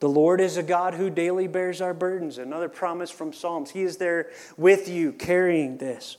The 0.00 0.08
Lord 0.08 0.40
is 0.40 0.56
a 0.56 0.62
God 0.62 0.94
who 0.94 1.10
daily 1.10 1.48
bears 1.48 1.80
our 1.80 1.94
burdens. 1.94 2.38
Another 2.38 2.68
promise 2.68 3.10
from 3.10 3.32
Psalms. 3.32 3.70
He 3.70 3.82
is 3.82 3.96
there 3.96 4.30
with 4.56 4.88
you, 4.88 5.12
carrying 5.12 5.78
this. 5.78 6.16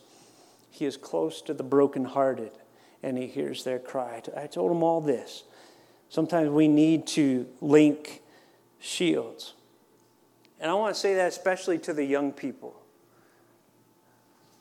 He 0.69 0.85
is 0.85 0.97
close 0.97 1.41
to 1.43 1.53
the 1.53 1.63
brokenhearted, 1.63 2.51
and 3.01 3.17
He 3.17 3.27
hears 3.27 3.63
their 3.63 3.79
cry. 3.79 4.21
I 4.35 4.47
told 4.47 4.71
him 4.71 4.83
all 4.83 5.01
this. 5.01 5.43
Sometimes 6.09 6.49
we 6.49 6.67
need 6.67 7.07
to 7.07 7.47
link 7.61 8.21
shields. 8.79 9.53
And 10.59 10.69
I 10.69 10.73
want 10.73 10.93
to 10.93 10.99
say 10.99 11.13
that 11.15 11.27
especially 11.27 11.77
to 11.79 11.93
the 11.93 12.03
young 12.03 12.31
people. 12.31 12.81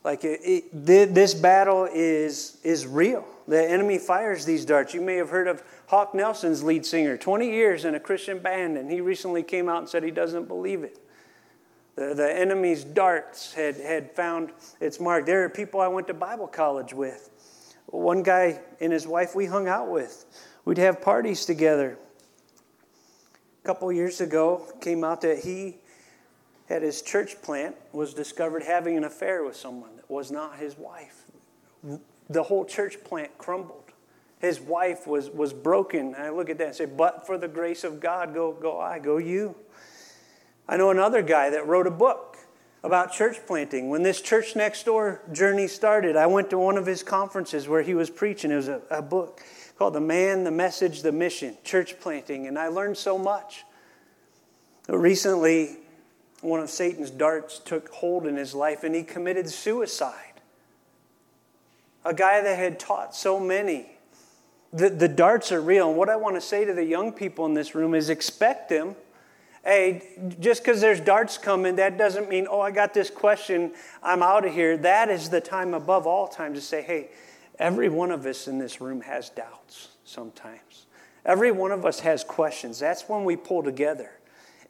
Like 0.09 0.25
it, 0.25 0.41
it, 0.43 1.15
this 1.15 1.35
battle 1.35 1.87
is, 1.93 2.57
is 2.65 2.87
real. 2.87 3.27
The 3.47 3.63
enemy 3.63 3.99
fires 3.99 4.47
these 4.47 4.65
darts. 4.65 4.95
You 4.95 5.03
may 5.03 5.17
have 5.17 5.29
heard 5.29 5.47
of 5.47 5.63
Hawk 5.89 6.15
Nelson's 6.15 6.63
lead 6.63 6.87
singer, 6.87 7.19
20 7.19 7.51
years 7.51 7.85
in 7.85 7.95
a 7.95 8.01
Christian 8.01 8.39
band, 8.39 8.79
and 8.79 8.91
he 8.91 9.03
recently 9.03 9.43
came 9.43 9.69
out 9.69 9.81
and 9.81 9.87
said 9.87 10.03
he 10.03 10.11
doesn't 10.11 10.49
believe 10.49 10.83
it. 10.83 10.99
The, 11.97 12.15
the 12.15 12.35
enemy's 12.35 12.85
darts 12.85 13.53
had, 13.53 13.77
had 13.77 14.11
found 14.13 14.53
its 14.81 14.99
mark. 14.99 15.27
There 15.27 15.45
are 15.45 15.51
people 15.51 15.79
I 15.79 15.89
went 15.89 16.07
to 16.07 16.15
Bible 16.15 16.47
college 16.47 16.95
with. 16.95 17.29
One 17.85 18.23
guy 18.23 18.63
and 18.81 18.91
his 18.91 19.07
wife 19.07 19.35
we 19.35 19.45
hung 19.45 19.69
out 19.69 19.91
with. 19.91 20.25
We'd 20.65 20.79
have 20.79 21.03
parties 21.03 21.45
together. 21.45 21.99
A 23.63 23.67
couple 23.67 23.93
years 23.93 24.23
ago, 24.23 24.73
came 24.81 25.05
out 25.05 25.21
that 25.21 25.41
he 25.41 25.77
at 26.71 26.81
his 26.81 27.03
church 27.03 27.43
plant 27.43 27.77
was 27.93 28.15
discovered 28.15 28.63
having 28.63 28.97
an 28.97 29.05
affair 29.05 29.45
with 29.45 29.55
someone 29.55 29.98
was 30.09 30.31
not 30.31 30.57
his 30.57 30.77
wife. 30.77 31.25
The 32.31 32.43
whole 32.43 32.65
church 32.65 33.03
plant 33.05 33.37
crumbled. 33.39 33.93
His 34.39 34.61
wife 34.61 35.07
was, 35.07 35.31
was 35.31 35.53
broken. 35.53 36.15
I 36.17 36.31
look 36.31 36.49
at 36.51 36.59
that 36.59 36.67
and 36.69 36.77
say, 36.77 36.85
But 36.87 37.27
for 37.27 37.39
the 37.39 37.49
grace 37.49 37.85
of 37.85 38.01
God, 38.01 38.35
go, 38.35 38.53
go 38.53 38.79
I, 38.79 38.99
go 38.99 39.19
you. 39.19 39.57
I 40.69 40.77
know 40.77 40.91
another 40.91 41.23
guy 41.23 41.51
that 41.51 41.67
wrote 41.67 41.87
a 41.87 41.91
book 41.91 42.37
about 42.85 43.13
church 43.13 43.39
planting. 43.47 43.89
When 43.89 44.03
this 44.03 44.21
church 44.21 44.55
next 44.55 44.85
door 44.85 45.23
journey 45.33 45.67
started, 45.67 46.17
I 46.17 46.27
went 46.27 46.51
to 46.51 46.59
one 46.59 46.77
of 46.77 46.87
his 46.87 47.03
conferences 47.03 47.67
where 47.67 47.83
he 47.83 47.95
was 47.95 48.11
preaching. 48.11 48.51
It 48.51 48.57
was 48.57 48.69
a, 48.69 48.81
a 48.91 49.03
book 49.03 49.43
called 49.77 49.95
The 49.95 50.01
Man, 50.01 50.45
the 50.45 50.51
Message, 50.51 51.03
the 51.03 51.13
Mission, 51.13 51.57
Church 51.65 51.99
Planting, 51.99 52.47
and 52.47 52.59
I 52.59 52.69
learned 52.69 52.97
so 52.97 53.19
much. 53.19 53.65
Recently, 54.89 55.79
one 56.41 56.61
of 56.61 56.71
Satan's 56.71 57.11
darts 57.11 57.59
took 57.59 57.89
hold 57.89 58.27
in 58.27 58.37
his 58.37 58.55
life 58.55 58.85
and 58.85 58.95
he 58.95 59.03
committed 59.03 59.49
suicide. 59.49 60.41
A 62.05 62.15
guy 62.15 62.41
that 62.41 62.59
had 62.59 62.79
taught 62.79 63.15
so 63.15 63.39
many 63.41 63.95
The, 64.71 64.91
the 64.91 65.09
darts 65.09 65.51
are 65.51 65.63
real. 65.63 65.89
And 65.89 65.97
what 65.97 66.11
I 66.11 66.17
want 66.17 66.37
to 66.37 66.43
say 66.43 66.67
to 66.67 66.75
the 66.75 66.85
young 66.85 67.11
people 67.13 67.47
in 67.47 67.55
this 67.55 67.75
room 67.75 67.95
is 67.95 68.11
expect 68.11 68.69
them. 68.69 68.97
Hey, 69.65 70.03
just 70.39 70.63
because 70.63 70.83
there's 70.83 71.01
darts 71.01 71.39
coming, 71.39 71.77
that 71.77 71.97
doesn't 71.97 72.29
mean, 72.29 72.47
oh, 72.51 72.61
I 72.61 72.71
got 72.71 72.93
this 72.93 73.09
question, 73.11 73.73
I'm 74.03 74.23
out 74.23 74.45
of 74.45 74.53
here. 74.53 74.77
That 74.77 75.09
is 75.09 75.31
the 75.31 75.41
time 75.41 75.73
above 75.73 76.07
all 76.07 76.29
time 76.29 76.53
to 76.53 76.61
say, 76.61 76.83
hey, 76.83 77.09
every 77.59 77.89
one 77.89 78.11
of 78.11 78.27
us 78.27 78.47
in 78.47 78.59
this 78.59 78.79
room 78.81 79.01
has 79.01 79.31
doubts 79.31 79.89
sometimes. 80.05 80.87
Every 81.25 81.51
one 81.51 81.73
of 81.73 81.87
us 81.87 82.01
has 82.01 82.23
questions. 82.23 82.79
That's 82.79 83.09
when 83.09 83.25
we 83.25 83.37
pull 83.37 83.63
together 83.63 84.18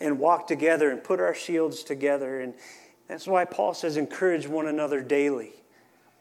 and 0.00 0.18
walk 0.18 0.46
together 0.46 0.90
and 0.90 1.02
put 1.02 1.20
our 1.20 1.34
shields 1.34 1.82
together. 1.82 2.40
And 2.40 2.54
that's 3.08 3.26
why 3.26 3.44
Paul 3.44 3.74
says, 3.74 3.96
encourage 3.96 4.46
one 4.46 4.66
another 4.66 5.00
daily. 5.00 5.52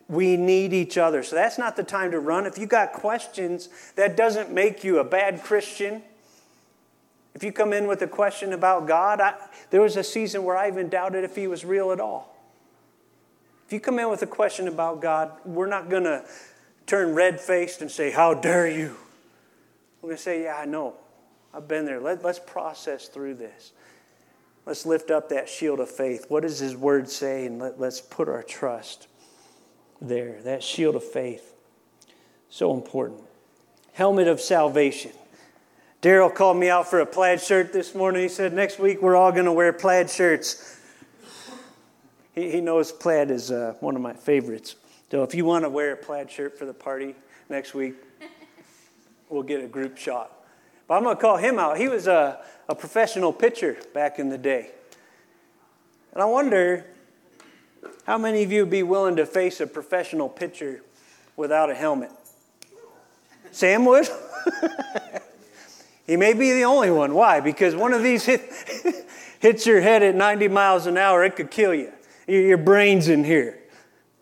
We 0.10 0.38
need 0.38 0.74
each 0.74 0.98
other. 0.98 1.22
So 1.22 1.36
that's 1.36 1.58
not 1.58 1.76
the 1.76 1.84
time 1.84 2.12
to 2.12 2.20
run. 2.20 2.46
If 2.46 2.58
you 2.58 2.66
got 2.66 2.94
questions, 2.94 3.70
that 3.96 4.16
doesn't 4.16 4.52
make 4.52 4.84
you 4.84 5.00
a 5.00 5.04
bad 5.04 5.44
Christian. 5.44 6.02
If 7.36 7.44
you 7.44 7.52
come 7.52 7.74
in 7.74 7.88
with 7.88 8.02
a 8.02 8.08
question 8.08 8.54
about 8.54 8.88
God, 8.88 9.22
I, 9.22 9.36
there 9.70 9.82
was 9.82 9.98
a 9.98 10.04
season 10.04 10.44
where 10.44 10.58
I 10.58 10.70
even 10.70 10.90
doubted 10.90 11.24
if 11.24 11.36
He 11.36 11.46
was 11.46 11.66
real 11.66 11.92
at 11.92 12.00
all. 12.00 12.36
If 13.68 13.74
you 13.74 13.82
come 13.82 14.00
in 14.00 14.10
with 14.10 14.22
a 14.22 14.28
question 14.28 14.70
about 14.70 15.02
God, 15.02 15.34
we're 15.44 15.68
not 15.68 15.90
going 15.90 16.06
to 16.06 16.24
turn 16.86 17.14
red 17.14 17.40
faced 17.40 17.82
and 17.82 17.92
say, 17.92 18.12
How 18.12 18.34
dare 18.34 18.68
you? 18.68 18.96
We're 20.02 20.08
going 20.08 20.18
to 20.18 20.24
say, 20.24 20.44
Yeah, 20.44 20.56
I 20.56 20.66
know. 20.66 20.96
I've 21.54 21.68
been 21.68 21.86
there. 21.86 22.00
Let, 22.00 22.24
let's 22.24 22.40
process 22.40 23.08
through 23.08 23.36
this. 23.36 23.72
Let's 24.66 24.86
lift 24.86 25.12
up 25.12 25.30
that 25.30 25.48
shield 25.48 25.80
of 25.80 25.90
faith. 25.90 26.26
What 26.28 26.44
does 26.44 26.60
His 26.60 26.76
Word 26.76 27.10
say? 27.10 27.46
And 27.46 27.60
let, 27.60 27.80
let's 27.80 28.02
put 28.02 28.28
our 28.28 28.44
trust 28.44 29.08
there. 30.02 30.42
That 30.44 30.62
shield 30.62 30.96
of 30.96 31.04
faith. 31.04 31.54
So 32.50 32.74
important. 32.74 33.22
Helmet 33.94 34.28
of 34.28 34.42
salvation. 34.42 35.12
Daryl 36.02 36.34
called 36.34 36.58
me 36.58 36.70
out 36.70 36.88
for 36.88 37.00
a 37.00 37.06
plaid 37.06 37.42
shirt 37.42 37.74
this 37.74 37.96
morning. 37.96 38.22
He 38.22 38.30
said, 38.30 38.54
Next 38.54 38.78
week 38.78 39.02
we're 39.02 39.16
all 39.16 39.32
going 39.32 39.46
to 39.46 39.52
wear 39.52 39.74
plaid 39.74 40.10
shirts. 40.10 40.80
He, 42.36 42.52
he 42.52 42.62
knows 42.62 42.92
plaid 42.92 43.32
is 43.32 43.50
uh, 43.52 43.74
one 43.80 43.96
of 43.96 44.02
my 44.02 44.14
favorites. 44.14 44.76
So 45.10 45.24
if 45.24 45.34
you 45.34 45.46
want 45.46 45.66
to 45.66 45.70
wear 45.70 45.94
a 45.94 45.98
plaid 45.98 46.30
shirt 46.30 46.60
for 46.60 46.66
the 46.66 46.74
party 46.74 47.16
next 47.50 47.74
week, 47.74 47.96
we'll 49.30 49.44
get 49.44 49.64
a 49.64 49.68
group 49.68 49.98
shot. 49.98 50.37
But 50.88 50.96
I'm 50.96 51.04
going 51.04 51.16
to 51.16 51.22
call 51.22 51.38
him 51.38 51.60
out. 51.60 51.78
He 51.78 51.88
was 51.88 52.08
a, 52.08 52.40
a 52.70 52.76
professional 52.76 53.34
pitcher 53.34 53.78
back 53.94 54.20
in 54.20 54.30
the 54.30 54.38
day. 54.38 54.72
And 56.14 56.22
I 56.22 56.26
wonder 56.26 56.86
how 58.06 58.18
many 58.18 58.42
of 58.44 58.52
you 58.52 58.62
would 58.62 58.72
be 58.72 58.84
willing 58.84 59.18
to 59.18 59.26
face 59.26 59.60
a 59.60 59.68
professional 59.68 60.30
pitcher 60.30 60.82
without 61.36 61.70
a 61.70 61.76
helmet? 61.76 62.12
Sam 63.52 63.86
would? 63.86 64.08
he 66.08 66.16
may 66.16 66.34
be 66.34 66.54
the 66.54 66.64
only 66.64 66.90
one. 66.90 67.14
Why? 67.14 67.42
Because 67.42 67.76
one 67.76 67.94
of 67.94 68.02
these 68.02 68.26
hit, 68.26 68.42
hits 69.40 69.66
your 69.66 69.82
head 69.82 70.04
at 70.04 70.16
90 70.16 70.48
miles 70.48 70.86
an 70.86 70.98
hour, 70.98 71.24
it 71.24 71.36
could 71.36 71.52
kill 71.52 71.74
you. 71.74 71.92
Your 72.28 72.58
brain's 72.58 73.10
in 73.10 73.24
here. 73.24 73.60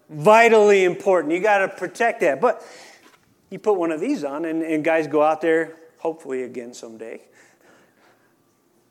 Vitally 0.10 0.84
important. 0.84 1.34
You 1.34 1.39
got 1.39 1.60
to 1.60 1.67
protect 1.67 2.22
that. 2.22 2.41
But 2.41 2.65
you 3.50 3.60
put 3.60 3.77
one 3.77 3.91
of 3.91 4.00
these 4.00 4.24
on, 4.24 4.45
and, 4.45 4.62
and 4.63 4.84
guys 4.84 5.07
go 5.07 5.22
out 5.22 5.41
there 5.41 5.75
hopefully 6.05 6.43
again 6.43 6.71
someday. 6.71 7.19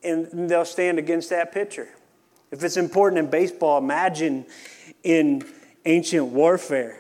And 0.02 0.50
they'll 0.50 0.64
stand 0.64 0.98
against 0.98 1.30
that 1.30 1.52
pitcher. 1.52 1.88
If 2.50 2.64
it's 2.64 2.76
important 2.76 3.20
in 3.20 3.30
baseball, 3.30 3.78
imagine 3.78 4.46
in 5.04 5.44
ancient 5.84 6.26
warfare. 6.26 6.98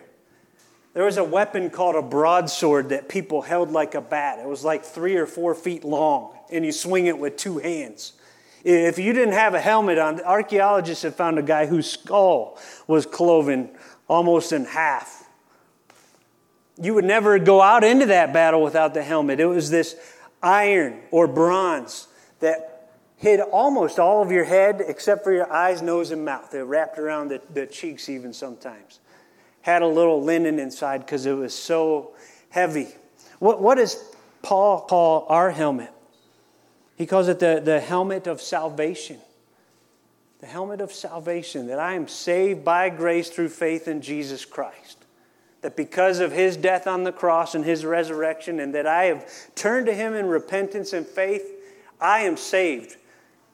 There 0.92 1.02
was 1.02 1.16
a 1.16 1.24
weapon 1.24 1.68
called 1.68 1.96
a 1.96 2.02
broadsword 2.02 2.90
that 2.90 3.08
people 3.08 3.42
held 3.42 3.72
like 3.72 3.96
a 3.96 4.00
bat. 4.00 4.38
It 4.38 4.46
was 4.46 4.62
like 4.62 4.84
three 4.84 5.16
or 5.16 5.26
four 5.26 5.52
feet 5.52 5.82
long, 5.82 6.38
and 6.48 6.64
you 6.64 6.70
swing 6.70 7.06
it 7.06 7.18
with 7.18 7.36
two 7.36 7.58
hands. 7.58 8.12
If 8.62 9.00
you 9.00 9.12
didn't 9.12 9.34
have 9.34 9.54
a 9.54 9.60
helmet 9.60 9.98
on, 9.98 10.20
archaeologists 10.20 11.02
have 11.02 11.16
found 11.16 11.40
a 11.40 11.42
guy 11.42 11.66
whose 11.66 11.90
skull 11.90 12.56
was 12.86 13.04
cloven 13.04 13.68
almost 14.06 14.52
in 14.52 14.64
half 14.64 15.23
you 16.80 16.94
would 16.94 17.04
never 17.04 17.38
go 17.38 17.60
out 17.60 17.84
into 17.84 18.06
that 18.06 18.32
battle 18.32 18.62
without 18.62 18.94
the 18.94 19.02
helmet. 19.02 19.40
It 19.40 19.46
was 19.46 19.70
this 19.70 19.96
iron 20.42 21.00
or 21.10 21.26
bronze 21.26 22.08
that 22.40 22.90
hid 23.16 23.40
almost 23.40 23.98
all 23.98 24.22
of 24.22 24.32
your 24.32 24.44
head 24.44 24.82
except 24.86 25.24
for 25.24 25.32
your 25.32 25.50
eyes, 25.52 25.82
nose, 25.82 26.10
and 26.10 26.24
mouth. 26.24 26.52
It 26.52 26.62
wrapped 26.62 26.98
around 26.98 27.28
the, 27.28 27.40
the 27.52 27.66
cheeks, 27.66 28.08
even 28.08 28.32
sometimes. 28.32 29.00
Had 29.62 29.82
a 29.82 29.86
little 29.86 30.22
linen 30.22 30.58
inside 30.58 30.98
because 30.98 31.26
it 31.26 31.32
was 31.32 31.54
so 31.54 32.14
heavy. 32.50 32.88
What, 33.38 33.62
what 33.62 33.76
does 33.76 34.02
Paul 34.42 34.80
call 34.82 35.26
our 35.28 35.50
helmet? 35.50 35.90
He 36.96 37.06
calls 37.06 37.28
it 37.28 37.38
the, 37.38 37.62
the 37.64 37.80
helmet 37.80 38.26
of 38.26 38.40
salvation. 38.40 39.18
The 40.40 40.46
helmet 40.46 40.80
of 40.80 40.92
salvation, 40.92 41.68
that 41.68 41.78
I 41.78 41.94
am 41.94 42.08
saved 42.08 42.64
by 42.64 42.90
grace 42.90 43.30
through 43.30 43.48
faith 43.48 43.88
in 43.88 44.02
Jesus 44.02 44.44
Christ 44.44 45.03
that 45.64 45.76
because 45.76 46.20
of 46.20 46.30
his 46.30 46.58
death 46.58 46.86
on 46.86 47.04
the 47.04 47.10
cross 47.10 47.54
and 47.54 47.64
his 47.64 47.86
resurrection, 47.86 48.60
and 48.60 48.74
that 48.74 48.86
I 48.86 49.04
have 49.04 49.26
turned 49.54 49.86
to 49.86 49.94
him 49.94 50.12
in 50.12 50.26
repentance 50.26 50.92
and 50.92 51.06
faith, 51.06 51.42
I 51.98 52.20
am 52.20 52.36
saved 52.36 52.98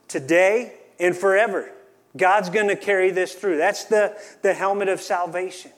today 0.08 0.72
and 0.98 1.16
forever. 1.16 1.70
God's 2.16 2.50
going 2.50 2.66
to 2.66 2.74
carry 2.74 3.12
this 3.12 3.36
through. 3.36 3.58
That's 3.58 3.84
the, 3.84 4.20
the 4.42 4.52
helmet 4.52 4.88
of 4.88 5.00
salvation. 5.00 5.70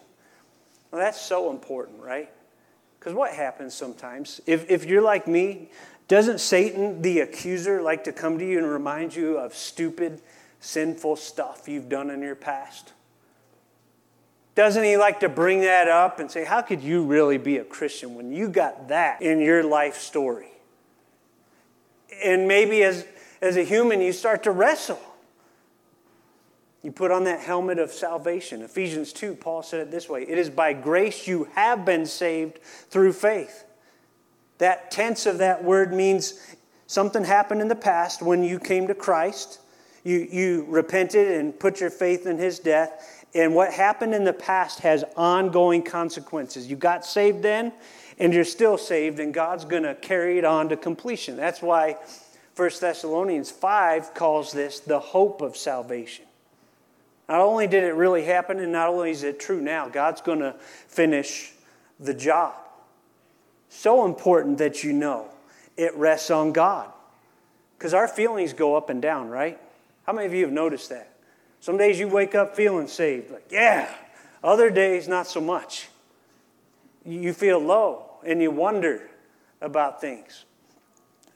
Well, 0.90 1.02
that's 1.02 1.20
so 1.20 1.50
important, 1.50 2.02
right? 2.02 2.30
Because 2.98 3.12
what 3.12 3.34
happens 3.34 3.74
sometimes? 3.74 4.40
If, 4.46 4.70
if 4.70 4.86
you're 4.86 5.02
like 5.02 5.28
me, 5.28 5.68
doesn't 6.08 6.40
Satan, 6.40 7.02
the 7.02 7.20
accuser, 7.20 7.82
like 7.82 8.04
to 8.04 8.12
come 8.12 8.38
to 8.38 8.48
you 8.48 8.56
and 8.56 8.66
remind 8.66 9.14
you 9.14 9.36
of 9.36 9.54
stupid, 9.54 10.22
sinful 10.60 11.16
stuff 11.16 11.68
you've 11.68 11.90
done 11.90 12.08
in 12.08 12.22
your 12.22 12.36
past? 12.36 12.94
Doesn't 14.54 14.84
he 14.84 14.96
like 14.96 15.20
to 15.20 15.28
bring 15.28 15.60
that 15.60 15.88
up 15.88 16.20
and 16.20 16.30
say, 16.30 16.44
How 16.44 16.60
could 16.60 16.82
you 16.82 17.04
really 17.04 17.38
be 17.38 17.56
a 17.58 17.64
Christian 17.64 18.14
when 18.14 18.32
you 18.32 18.48
got 18.48 18.88
that 18.88 19.22
in 19.22 19.40
your 19.40 19.62
life 19.62 19.96
story? 19.96 20.48
And 22.22 22.46
maybe 22.46 22.82
as, 22.82 23.06
as 23.40 23.56
a 23.56 23.64
human, 23.64 24.00
you 24.00 24.12
start 24.12 24.42
to 24.42 24.50
wrestle. 24.50 25.00
You 26.82 26.90
put 26.90 27.10
on 27.12 27.24
that 27.24 27.40
helmet 27.40 27.78
of 27.78 27.92
salvation. 27.92 28.60
Ephesians 28.62 29.12
2, 29.12 29.36
Paul 29.36 29.62
said 29.62 29.80
it 29.80 29.90
this 29.90 30.08
way 30.08 30.22
It 30.22 30.36
is 30.36 30.50
by 30.50 30.72
grace 30.72 31.26
you 31.26 31.48
have 31.54 31.84
been 31.84 32.06
saved 32.06 32.58
through 32.62 33.12
faith. 33.14 33.64
That 34.58 34.90
tense 34.90 35.26
of 35.26 35.38
that 35.38 35.64
word 35.64 35.92
means 35.92 36.54
something 36.86 37.24
happened 37.24 37.62
in 37.62 37.68
the 37.68 37.74
past 37.74 38.20
when 38.20 38.42
you 38.42 38.58
came 38.58 38.86
to 38.88 38.94
Christ. 38.94 39.60
You, 40.04 40.26
you 40.30 40.66
repented 40.68 41.28
and 41.28 41.58
put 41.58 41.80
your 41.80 41.90
faith 41.90 42.26
in 42.26 42.36
his 42.36 42.58
death, 42.58 43.21
and 43.34 43.54
what 43.54 43.72
happened 43.72 44.14
in 44.14 44.24
the 44.24 44.32
past 44.32 44.80
has 44.80 45.04
ongoing 45.16 45.82
consequences. 45.82 46.68
You 46.68 46.76
got 46.76 47.04
saved 47.04 47.42
then, 47.42 47.72
and 48.18 48.34
you're 48.34 48.44
still 48.44 48.76
saved, 48.76 49.20
and 49.20 49.32
God's 49.32 49.64
going 49.64 49.84
to 49.84 49.94
carry 49.94 50.38
it 50.38 50.44
on 50.44 50.68
to 50.68 50.76
completion. 50.76 51.36
That's 51.36 51.62
why 51.62 51.96
1 52.56 52.70
Thessalonians 52.80 53.50
5 53.50 54.14
calls 54.14 54.52
this 54.52 54.80
the 54.80 54.98
hope 54.98 55.40
of 55.40 55.56
salvation. 55.56 56.26
Not 57.28 57.40
only 57.40 57.66
did 57.66 57.84
it 57.84 57.94
really 57.94 58.24
happen, 58.24 58.58
and 58.58 58.72
not 58.72 58.88
only 58.88 59.10
is 59.10 59.22
it 59.22 59.40
true 59.40 59.60
now, 59.60 59.88
God's 59.88 60.20
going 60.20 60.40
to 60.40 60.54
finish 60.86 61.52
the 61.98 62.12
job. 62.12 62.54
So 63.70 64.04
important 64.04 64.58
that 64.58 64.84
you 64.84 64.92
know 64.92 65.28
it 65.78 65.94
rests 65.96 66.30
on 66.30 66.52
God. 66.52 66.92
Because 67.78 67.94
our 67.94 68.06
feelings 68.06 68.52
go 68.52 68.76
up 68.76 68.90
and 68.90 69.00
down, 69.00 69.30
right? 69.30 69.58
How 70.06 70.12
many 70.12 70.26
of 70.26 70.34
you 70.34 70.44
have 70.44 70.52
noticed 70.52 70.90
that? 70.90 71.11
Some 71.62 71.76
days 71.76 72.00
you 72.00 72.08
wake 72.08 72.34
up 72.34 72.56
feeling 72.56 72.88
saved, 72.88 73.30
like, 73.30 73.46
yeah. 73.48 73.88
Other 74.42 74.68
days, 74.68 75.06
not 75.06 75.28
so 75.28 75.40
much. 75.40 75.86
You 77.06 77.32
feel 77.32 77.60
low 77.60 78.16
and 78.26 78.42
you 78.42 78.50
wonder 78.50 79.08
about 79.60 80.00
things. 80.00 80.44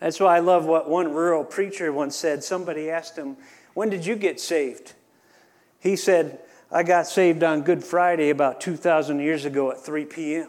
That's 0.01 0.19
why 0.19 0.37
I 0.37 0.41
love 0.41 0.67
what 0.67 0.91
one 0.91 1.13
rural 1.13 1.45
preacher 1.45 1.93
once 1.93 2.17
said. 2.17 2.43
Somebody 2.43 2.91
asked 2.91 3.17
him, 3.17 3.37
When 3.75 3.89
did 3.89 4.05
you 4.05 4.17
get 4.17 4.41
saved? 4.41 4.95
He 5.79 5.95
said, 5.95 6.41
I 6.73 6.83
got 6.83 7.07
saved 7.07 7.45
on 7.45 7.63
Good 7.63 7.85
Friday 7.85 8.31
about 8.31 8.61
2,000 8.61 9.21
years 9.21 9.45
ago 9.45 9.71
at 9.71 9.79
3 9.79 10.07
p.m. 10.07 10.49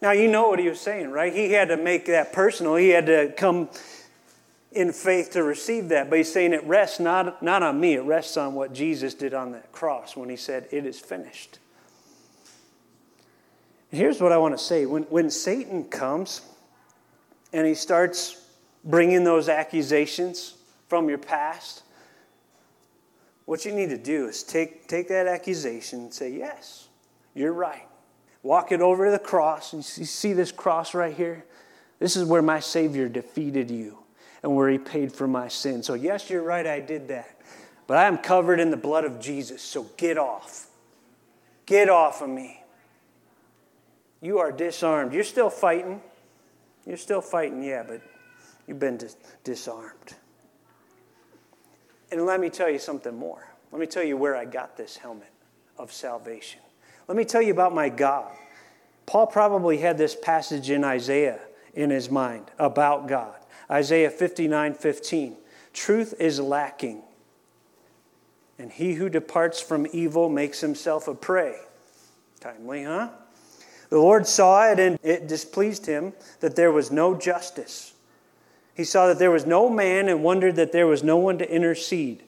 Now, 0.00 0.12
you 0.12 0.28
know 0.28 0.48
what 0.48 0.60
he 0.60 0.68
was 0.68 0.80
saying, 0.80 1.10
right? 1.10 1.34
He 1.34 1.50
had 1.50 1.68
to 1.68 1.76
make 1.76 2.06
that 2.06 2.32
personal. 2.32 2.76
He 2.76 2.90
had 2.90 3.06
to 3.06 3.34
come 3.36 3.68
in 4.72 4.92
faith 4.92 5.30
to 5.32 5.42
receive 5.42 5.88
that. 5.88 6.10
But 6.10 6.18
he's 6.18 6.32
saying 6.32 6.52
it 6.52 6.64
rests 6.64 7.00
not, 7.00 7.42
not 7.42 7.62
on 7.62 7.80
me, 7.80 7.94
it 7.94 8.02
rests 8.02 8.36
on 8.36 8.54
what 8.54 8.72
Jesus 8.72 9.14
did 9.14 9.34
on 9.34 9.52
that 9.52 9.72
cross 9.72 10.16
when 10.16 10.28
he 10.28 10.36
said, 10.36 10.68
It 10.70 10.86
is 10.86 10.98
finished. 10.98 11.58
Here's 13.90 14.20
what 14.20 14.32
I 14.32 14.38
want 14.38 14.56
to 14.56 14.62
say 14.62 14.84
when, 14.86 15.04
when 15.04 15.30
Satan 15.30 15.84
comes 15.84 16.42
and 17.52 17.66
he 17.66 17.74
starts 17.74 18.44
bringing 18.84 19.24
those 19.24 19.48
accusations 19.48 20.56
from 20.88 21.08
your 21.08 21.18
past, 21.18 21.82
what 23.46 23.64
you 23.64 23.72
need 23.72 23.88
to 23.88 23.98
do 23.98 24.26
is 24.26 24.42
take, 24.42 24.86
take 24.88 25.08
that 25.08 25.26
accusation 25.26 26.00
and 26.00 26.14
say, 26.14 26.30
Yes, 26.30 26.88
you're 27.34 27.52
right. 27.52 27.86
Walk 28.42 28.72
it 28.72 28.80
over 28.80 29.06
to 29.06 29.10
the 29.10 29.18
cross. 29.18 29.72
And 29.72 29.82
you 29.96 30.04
see 30.04 30.32
this 30.32 30.52
cross 30.52 30.94
right 30.94 31.14
here? 31.14 31.44
This 31.98 32.14
is 32.14 32.24
where 32.24 32.42
my 32.42 32.60
Savior 32.60 33.08
defeated 33.08 33.70
you 33.70 33.98
and 34.42 34.54
where 34.54 34.68
He 34.68 34.78
paid 34.78 35.12
for 35.12 35.26
my 35.26 35.48
sin. 35.48 35.82
So, 35.82 35.94
yes, 35.94 36.30
you're 36.30 36.42
right, 36.42 36.66
I 36.66 36.80
did 36.80 37.08
that. 37.08 37.38
But 37.86 37.96
I 37.96 38.04
am 38.04 38.18
covered 38.18 38.60
in 38.60 38.70
the 38.70 38.76
blood 38.76 39.04
of 39.04 39.18
Jesus, 39.18 39.62
so 39.62 39.84
get 39.96 40.18
off. 40.18 40.66
Get 41.66 41.88
off 41.88 42.22
of 42.22 42.28
me. 42.28 42.62
You 44.20 44.38
are 44.38 44.52
disarmed. 44.52 45.12
You're 45.12 45.24
still 45.24 45.50
fighting. 45.50 46.00
You're 46.86 46.96
still 46.96 47.20
fighting, 47.20 47.62
yeah, 47.62 47.84
but 47.86 48.00
you've 48.66 48.78
been 48.78 48.96
dis- 48.96 49.16
disarmed. 49.44 50.14
And 52.10 52.24
let 52.24 52.40
me 52.40 52.48
tell 52.48 52.70
you 52.70 52.78
something 52.78 53.14
more. 53.14 53.46
Let 53.70 53.80
me 53.80 53.86
tell 53.86 54.02
you 54.02 54.16
where 54.16 54.34
I 54.34 54.44
got 54.44 54.76
this 54.76 54.96
helmet 54.96 55.32
of 55.76 55.92
salvation. 55.92 56.60
Let 57.06 57.16
me 57.16 57.24
tell 57.24 57.42
you 57.42 57.52
about 57.52 57.74
my 57.74 57.88
God. 57.88 58.32
Paul 59.06 59.26
probably 59.26 59.78
had 59.78 59.96
this 59.98 60.14
passage 60.14 60.70
in 60.70 60.84
Isaiah 60.84 61.40
in 61.74 61.90
his 61.90 62.10
mind 62.10 62.50
about 62.58 63.08
God. 63.08 63.37
Isaiah 63.70 64.10
59 64.10 64.74
15. 64.74 65.36
Truth 65.72 66.14
is 66.18 66.40
lacking, 66.40 67.02
and 68.58 68.72
he 68.72 68.94
who 68.94 69.08
departs 69.08 69.60
from 69.60 69.86
evil 69.92 70.28
makes 70.28 70.60
himself 70.60 71.06
a 71.08 71.14
prey. 71.14 71.56
Timely, 72.40 72.84
huh? 72.84 73.10
The 73.90 73.98
Lord 73.98 74.26
saw 74.26 74.70
it, 74.70 74.78
and 74.78 74.98
it 75.02 75.28
displeased 75.28 75.86
him 75.86 76.12
that 76.40 76.56
there 76.56 76.72
was 76.72 76.90
no 76.90 77.14
justice. 77.14 77.94
He 78.74 78.84
saw 78.84 79.08
that 79.08 79.18
there 79.18 79.30
was 79.30 79.46
no 79.46 79.68
man 79.68 80.08
and 80.08 80.22
wondered 80.22 80.56
that 80.56 80.72
there 80.72 80.86
was 80.86 81.02
no 81.02 81.16
one 81.16 81.38
to 81.38 81.50
intercede. 81.50 82.22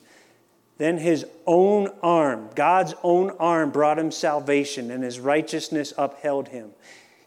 Then 0.78 0.98
his 0.98 1.26
own 1.46 1.90
arm, 2.02 2.48
God's 2.54 2.94
own 3.02 3.30
arm, 3.38 3.70
brought 3.70 3.98
him 3.98 4.10
salvation, 4.10 4.90
and 4.90 5.04
his 5.04 5.20
righteousness 5.20 5.92
upheld 5.98 6.48
him. 6.48 6.70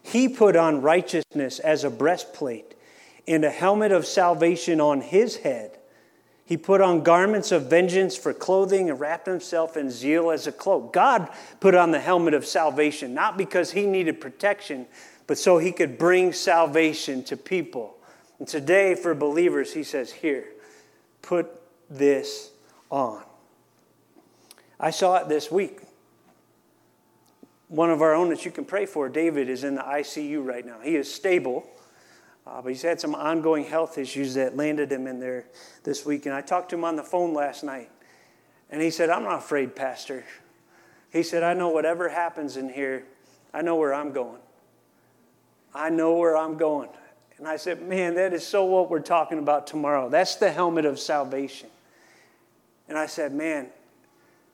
He 0.02 0.28
put 0.28 0.56
on 0.56 0.82
righteousness 0.82 1.58
as 1.60 1.84
a 1.84 1.90
breastplate 1.90 2.74
and 3.26 3.44
a 3.44 3.50
helmet 3.50 3.92
of 3.92 4.06
salvation 4.06 4.80
on 4.80 5.00
his 5.00 5.36
head. 5.36 5.78
He 6.46 6.58
put 6.58 6.82
on 6.82 7.02
garments 7.02 7.52
of 7.52 7.70
vengeance 7.70 8.16
for 8.16 8.34
clothing 8.34 8.90
and 8.90 9.00
wrapped 9.00 9.26
himself 9.26 9.76
in 9.76 9.90
zeal 9.90 10.30
as 10.30 10.46
a 10.46 10.52
cloak. 10.52 10.92
God 10.92 11.30
put 11.60 11.74
on 11.74 11.90
the 11.90 12.00
helmet 12.00 12.34
of 12.34 12.44
salvation, 12.44 13.14
not 13.14 13.38
because 13.38 13.72
he 13.72 13.86
needed 13.86 14.20
protection, 14.20 14.86
but 15.26 15.38
so 15.38 15.56
he 15.56 15.72
could 15.72 15.96
bring 15.96 16.34
salvation 16.34 17.24
to 17.24 17.36
people. 17.36 17.96
And 18.38 18.46
today, 18.46 18.94
for 18.94 19.14
believers, 19.14 19.72
he 19.72 19.84
says, 19.84 20.12
Here, 20.12 20.44
put 21.22 21.48
this 21.88 22.50
on. 22.90 23.22
I 24.78 24.90
saw 24.90 25.16
it 25.16 25.28
this 25.28 25.50
week. 25.50 25.80
One 27.68 27.90
of 27.90 28.02
our 28.02 28.14
own 28.14 28.28
that 28.28 28.44
you 28.44 28.50
can 28.50 28.66
pray 28.66 28.84
for, 28.84 29.08
David, 29.08 29.48
is 29.48 29.64
in 29.64 29.76
the 29.76 29.82
ICU 29.82 30.44
right 30.44 30.66
now. 30.66 30.80
He 30.80 30.96
is 30.96 31.12
stable 31.12 31.66
uh, 32.46 32.60
but 32.60 32.68
he's 32.68 32.82
had 32.82 33.00
some 33.00 33.14
ongoing 33.14 33.64
health 33.64 33.96
issues 33.96 34.34
that 34.34 34.56
landed 34.56 34.92
him 34.92 35.06
in 35.06 35.18
there 35.18 35.46
this 35.82 36.04
week. 36.04 36.26
And 36.26 36.34
I 36.34 36.40
talked 36.40 36.70
to 36.70 36.76
him 36.76 36.84
on 36.84 36.96
the 36.96 37.02
phone 37.02 37.32
last 37.32 37.64
night. 37.64 37.90
And 38.70 38.82
he 38.82 38.90
said, 38.90 39.08
I'm 39.08 39.24
not 39.24 39.38
afraid, 39.38 39.74
Pastor. 39.74 40.24
He 41.10 41.22
said, 41.22 41.42
I 41.42 41.54
know 41.54 41.68
whatever 41.68 42.08
happens 42.08 42.56
in 42.56 42.68
here, 42.68 43.04
I 43.52 43.62
know 43.62 43.76
where 43.76 43.94
I'm 43.94 44.12
going. 44.12 44.40
I 45.74 45.88
know 45.90 46.14
where 46.14 46.36
I'm 46.36 46.56
going. 46.56 46.90
And 47.38 47.48
I 47.48 47.56
said, 47.56 47.82
Man, 47.82 48.14
that 48.14 48.32
is 48.32 48.46
so 48.46 48.64
what 48.64 48.90
we're 48.90 49.00
talking 49.00 49.38
about 49.38 49.66
tomorrow. 49.66 50.08
That's 50.08 50.36
the 50.36 50.50
helmet 50.50 50.84
of 50.84 50.98
salvation. 50.98 51.68
And 52.88 52.98
I 52.98 53.06
said, 53.06 53.32
Man, 53.32 53.68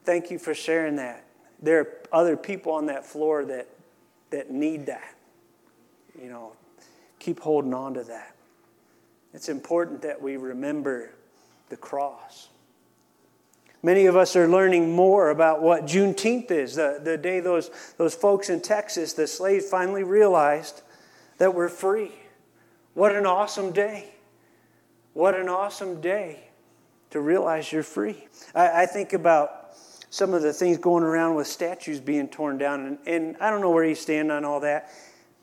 thank 0.04 0.30
you 0.30 0.38
for 0.38 0.54
sharing 0.54 0.96
that. 0.96 1.24
There 1.62 1.80
are 1.80 1.88
other 2.12 2.36
people 2.36 2.72
on 2.72 2.86
that 2.86 3.04
floor 3.04 3.44
that, 3.46 3.68
that 4.30 4.50
need 4.50 4.86
that. 4.86 5.14
You 6.20 6.28
know, 6.30 6.52
keep 7.30 7.38
holding 7.38 7.72
on 7.72 7.94
to 7.94 8.02
that. 8.02 8.34
It's 9.32 9.48
important 9.48 10.02
that 10.02 10.20
we 10.20 10.36
remember 10.36 11.10
the 11.68 11.76
cross. 11.76 12.48
Many 13.84 14.06
of 14.06 14.16
us 14.16 14.34
are 14.34 14.48
learning 14.48 14.90
more 14.90 15.30
about 15.30 15.62
what 15.62 15.84
Juneteenth 15.84 16.50
is, 16.50 16.74
the, 16.74 17.00
the 17.00 17.16
day 17.16 17.38
those, 17.38 17.70
those 17.98 18.16
folks 18.16 18.50
in 18.50 18.60
Texas, 18.60 19.12
the 19.12 19.28
slaves, 19.28 19.68
finally 19.70 20.02
realized 20.02 20.82
that 21.38 21.54
we're 21.54 21.68
free. 21.68 22.10
What 22.94 23.14
an 23.14 23.26
awesome 23.26 23.70
day! 23.70 24.12
What 25.12 25.38
an 25.38 25.48
awesome 25.48 26.00
day 26.00 26.40
to 27.10 27.20
realize 27.20 27.70
you're 27.70 27.84
free. 27.84 28.26
I, 28.56 28.82
I 28.82 28.86
think 28.86 29.12
about 29.12 29.76
some 30.10 30.34
of 30.34 30.42
the 30.42 30.52
things 30.52 30.78
going 30.78 31.04
around 31.04 31.36
with 31.36 31.46
statues 31.46 32.00
being 32.00 32.26
torn 32.26 32.58
down, 32.58 32.86
and, 32.86 32.98
and 33.06 33.36
I 33.40 33.50
don't 33.50 33.60
know 33.60 33.70
where 33.70 33.84
you 33.84 33.94
stand 33.94 34.32
on 34.32 34.44
all 34.44 34.58
that. 34.60 34.90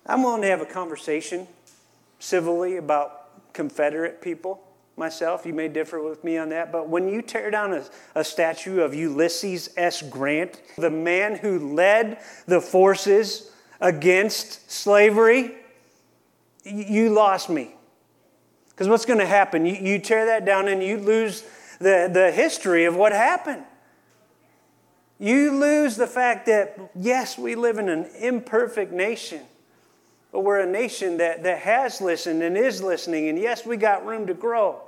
I'm 0.06 0.23
willing 0.23 0.41
to 0.41 0.47
have 0.50 0.62
a 0.62 0.65
conversation 0.65 1.47
civilly 2.19 2.77
about 2.77 3.53
Confederate 3.53 4.21
people 4.21 4.62
myself. 4.97 5.45
You 5.45 5.53
may 5.53 5.67
differ 5.67 6.01
with 6.01 6.23
me 6.23 6.38
on 6.38 6.49
that. 6.49 6.71
But 6.71 6.89
when 6.89 7.08
you 7.08 7.21
tear 7.21 7.51
down 7.51 7.73
a, 7.73 7.86
a, 8.15 8.23
statue 8.23 8.82
of 8.82 8.93
Ulysses 8.93 9.69
S. 9.77 10.01
Grant, 10.01 10.62
the 10.77 10.89
man 10.89 11.36
who 11.36 11.75
led 11.75 12.19
the 12.47 12.60
forces 12.60 13.51
against 13.80 14.71
slavery, 14.71 15.56
you 16.63 17.12
lost 17.12 17.49
me. 17.49 17.75
Because 18.69 18.88
what's 18.88 19.06
going 19.06 19.19
to 19.19 19.25
happen? 19.25 19.65
You, 19.65 19.75
you 19.75 19.99
tear 19.99 20.25
that 20.25 20.45
down 20.45 20.67
and 20.67 20.84
you 20.84 20.97
lose 20.97 21.43
the, 21.80 22.10
the 22.12 22.32
history 22.32 22.86
of 22.86 22.95
what 22.95 23.12
happened. 23.12 23.63
You 25.19 25.51
lose 25.51 25.95
the 25.95 26.08
fact 26.08 26.45
that, 26.45 26.80
yes, 26.95 27.38
we 27.38 27.56
live 27.56 27.77
in 27.80 27.89
an 27.89 28.08
imperfect 28.19 28.91
nation. 28.91 29.41
But 30.32 30.42
we're 30.42 30.60
a 30.60 30.70
nation 30.70 31.18
that, 31.18 31.44
that 31.44 31.60
has 31.60 32.02
listened 32.02 32.44
and 32.44 32.58
is 32.58 32.84
listening, 32.84 33.30
and 33.30 33.40
yes, 33.40 33.66
we 33.66 33.78
got 33.78 34.06
room 34.06 34.28
to 34.28 34.34
grow. 34.34 34.82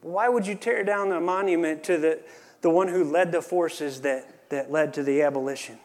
Why 0.00 0.28
would 0.28 0.46
you 0.46 0.54
tear 0.54 0.84
down 0.84 1.08
the 1.08 1.20
monument 1.20 1.84
to 1.84 1.98
the, 1.98 2.20
the 2.60 2.70
one 2.70 2.88
who 2.88 3.04
led 3.04 3.32
the 3.32 3.42
forces 3.42 4.02
that, 4.02 4.50
that 4.50 4.70
led 4.70 4.94
to 4.94 5.02
the 5.02 5.22
abolition 5.22 5.78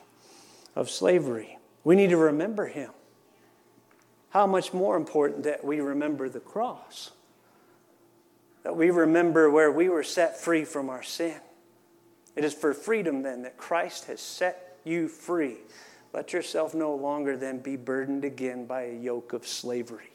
of 0.75 0.89
slavery? 0.89 1.57
We 1.83 1.95
need 1.95 2.09
to 2.09 2.17
remember 2.17 2.67
him. 2.67 2.91
How 4.29 4.45
much 4.45 4.73
more 4.73 4.95
important 4.95 5.43
that 5.43 5.63
we 5.63 5.79
remember 5.79 6.29
the 6.29 6.39
cross, 6.39 7.11
that 8.63 8.75
we 8.75 8.91
remember 8.91 9.49
where 9.49 9.71
we 9.71 9.89
were 9.89 10.03
set 10.03 10.39
free 10.39 10.65
from 10.65 10.89
our 10.89 11.01
sin. 11.01 11.39
It 12.35 12.43
is 12.43 12.53
for 12.53 12.73
freedom 12.73 13.23
then 13.23 13.41
that 13.43 13.57
Christ 13.57 14.05
has 14.05 14.21
set 14.21 14.77
you 14.83 15.07
free. 15.07 15.57
Let 16.13 16.33
yourself 16.33 16.73
no 16.73 16.95
longer 16.95 17.37
then 17.37 17.59
be 17.59 17.75
burdened 17.75 18.25
again 18.25 18.65
by 18.65 18.83
a 18.83 18.97
yoke 18.97 19.33
of 19.33 19.47
slavery. 19.47 20.11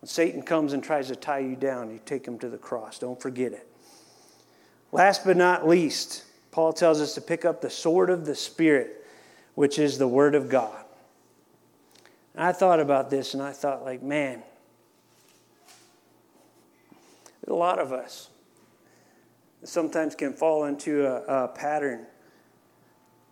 When 0.00 0.08
Satan 0.08 0.42
comes 0.42 0.72
and 0.72 0.82
tries 0.82 1.08
to 1.08 1.16
tie 1.16 1.40
you 1.40 1.56
down, 1.56 1.90
you 1.90 2.00
take 2.04 2.26
him 2.26 2.38
to 2.38 2.48
the 2.48 2.58
cross. 2.58 2.98
Don't 2.98 3.20
forget 3.20 3.52
it. 3.52 3.68
Last 4.92 5.24
but 5.24 5.36
not 5.36 5.66
least, 5.66 6.24
Paul 6.52 6.72
tells 6.72 7.00
us 7.00 7.14
to 7.14 7.20
pick 7.20 7.44
up 7.44 7.60
the 7.60 7.70
sword 7.70 8.10
of 8.10 8.26
the 8.26 8.36
Spirit, 8.36 9.04
which 9.56 9.78
is 9.78 9.98
the 9.98 10.06
Word 10.06 10.36
of 10.36 10.48
God. 10.48 10.84
And 12.34 12.44
I 12.44 12.52
thought 12.52 12.78
about 12.78 13.10
this 13.10 13.34
and 13.34 13.42
I 13.42 13.52
thought, 13.52 13.84
like, 13.84 14.02
man, 14.02 14.42
a 17.48 17.52
lot 17.52 17.78
of 17.78 17.92
us 17.92 18.28
sometimes 19.64 20.14
can 20.14 20.32
fall 20.32 20.64
into 20.64 21.06
a, 21.06 21.44
a 21.44 21.48
pattern 21.48 22.06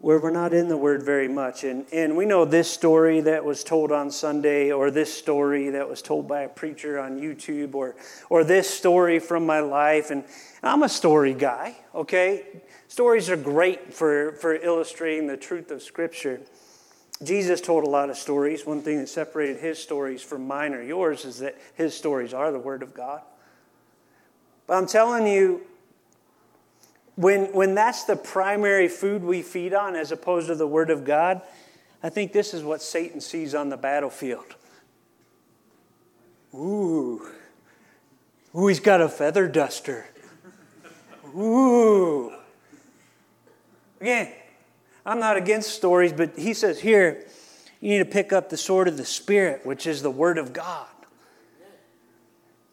where 0.03 0.19
we're 0.19 0.31
not 0.31 0.53
in 0.53 0.67
the 0.67 0.77
Word 0.77 1.05
very 1.05 1.29
much. 1.29 1.62
And, 1.62 1.87
and 1.93 2.17
we 2.17 2.27
know 2.27 2.45
this 2.45 2.69
story 2.69 3.21
that 3.21 3.45
was 3.45 3.62
told 3.62 3.93
on 3.93 4.11
Sunday, 4.11 4.73
or 4.73 4.91
this 4.91 5.15
story 5.15 5.71
that 5.71 5.88
was 5.88 6.03
told 6.03 6.27
by 6.27 6.41
a 6.41 6.49
preacher 6.49 6.99
on 6.99 7.21
YouTube, 7.21 7.77
or, 7.77 7.95
or 8.29 8.43
this 8.43 8.69
story 8.69 9.21
from 9.21 9.47
my 9.47 9.61
life. 9.61 10.11
And 10.11 10.25
I'm 10.61 10.83
a 10.83 10.88
story 10.88 11.35
guy, 11.35 11.77
okay? 11.95 12.62
Stories 12.88 13.31
are 13.31 13.37
great 13.37 13.95
for, 13.95 14.33
for 14.33 14.57
illustrating 14.57 15.29
the 15.29 15.37
truth 15.37 15.71
of 15.71 15.83
Scripture. 15.83 16.41
Jesus 17.23 17.61
told 17.61 17.85
a 17.85 17.88
lot 17.88 18.11
of 18.11 18.17
stories. 18.17 18.67
One 18.67 18.83
thing 18.83 18.99
that 18.99 19.09
separated 19.09 19.59
his 19.59 19.79
stories 19.79 20.21
from 20.21 20.49
mine 20.49 20.75
or 20.75 20.83
yours 20.83 21.25
is 21.25 21.38
that 21.38 21.57
his 21.75 21.97
stories 21.97 22.35
are 22.35 22.51
the 22.51 22.59
Word 22.59 22.83
of 22.83 22.93
God. 22.93 23.23
But 24.67 24.79
I'm 24.79 24.87
telling 24.88 25.29
you, 25.29 25.62
when, 27.16 27.53
when 27.53 27.75
that's 27.75 28.05
the 28.05 28.16
primary 28.16 28.88
food 28.88 29.22
we 29.22 29.42
feed 29.42 29.75
on 29.75 29.96
as 29.96 30.12
opposed 30.12 30.46
to 30.48 30.55
the 30.55 30.66
Word 30.66 30.90
of 30.90 31.05
God, 31.05 31.42
I 32.03 32.09
think 32.09 32.33
this 32.33 32.55
is 32.55 32.62
what 32.64 32.83
Satan 32.83 33.20
sees 33.20 33.55
on 33.55 33.68
the 33.68 33.77
battlefield. 33.77 34.57
Ooh. 36.55 37.27
Ooh, 38.55 38.66
he's 38.66 38.81
got 38.81 39.01
a 39.01 39.09
feather 39.09 39.48
duster. 39.48 40.07
Ooh. 41.37 42.33
Again, 44.01 44.33
I'm 45.07 45.20
not 45.20 45.37
against 45.37 45.70
stories, 45.70 46.12
but 46.12 46.38
he 46.38 46.55
says 46.55 46.81
here, 46.81 47.25
you 47.81 47.90
need 47.90 47.98
to 47.98 48.05
pick 48.05 48.33
up 48.33 48.51
the 48.51 48.57
sword 48.57 48.88
of 48.88 48.96
the 48.96 49.05
Spirit, 49.05 49.64
which 49.64 49.87
is 49.87 50.03
the 50.03 50.11
Word 50.11 50.38
of 50.38 50.53
God. 50.53 50.87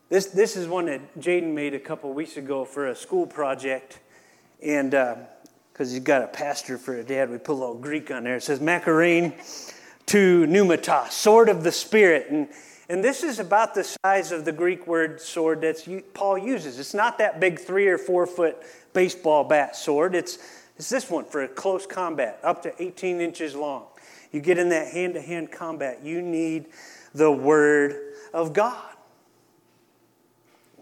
This, 0.10 0.26
this 0.28 0.58
is 0.58 0.68
one 0.68 0.88
that 0.88 1.20
Jaden 1.20 1.54
made 1.54 1.74
a 1.74 1.80
couple 1.80 2.12
weeks 2.14 2.36
ago 2.36 2.66
for 2.66 2.88
a 2.88 2.96
school 2.96 3.28
project. 3.28 4.00
And 4.62 4.94
uh, 4.94 5.16
because 5.80 5.94
he's 5.94 6.02
got 6.02 6.22
a 6.22 6.28
pastor 6.28 6.78
for 6.78 6.98
a 6.98 7.04
dad. 7.06 7.30
We 7.30 7.38
put 7.38 7.54
a 7.54 7.54
little 7.54 7.74
Greek 7.74 8.12
on 8.12 8.26
there. 8.26 8.36
It 8.36 8.44
says 8.44 8.60
Macharein 8.60 9.32
to 10.08 10.46
pneumatos, 10.46 11.12
sword 11.12 11.48
of 11.48 11.64
the 11.64 11.72
Spirit. 11.72 12.30
And, 12.30 12.50
and 12.90 13.02
this 13.02 13.24
is 13.24 13.40
about 13.40 13.76
the 13.76 13.86
size 13.86 14.34
of 14.34 14.44
the 14.44 14.52
Greek 14.52 14.88
word 14.88 15.22
sword 15.22 15.62
that 15.62 16.04
Paul 16.14 16.38
uses. 16.38 16.80
It's 16.80 16.94
not 16.94 17.18
that 17.20 17.40
big 17.40 17.62
three 17.62 17.88
or 17.88 17.98
four 17.98 18.28
foot 18.28 18.58
baseball 18.92 19.46
bat 19.46 19.74
sword. 19.74 20.16
It's, 20.16 20.38
it's 20.76 20.90
this 20.90 21.10
one 21.10 21.24
for 21.24 21.44
a 21.44 21.48
close 21.48 21.86
combat, 21.86 22.42
up 22.44 22.62
to 22.64 22.84
18 22.84 23.22
inches 23.22 23.56
long. 23.56 23.86
You 24.34 24.42
get 24.42 24.58
in 24.58 24.68
that 24.70 24.92
hand 24.92 25.14
to 25.14 25.22
hand 25.22 25.50
combat, 25.50 26.04
you 26.04 26.22
need 26.22 26.66
the 27.14 27.32
Word 27.32 28.16
of 28.34 28.52
God. 28.52 28.84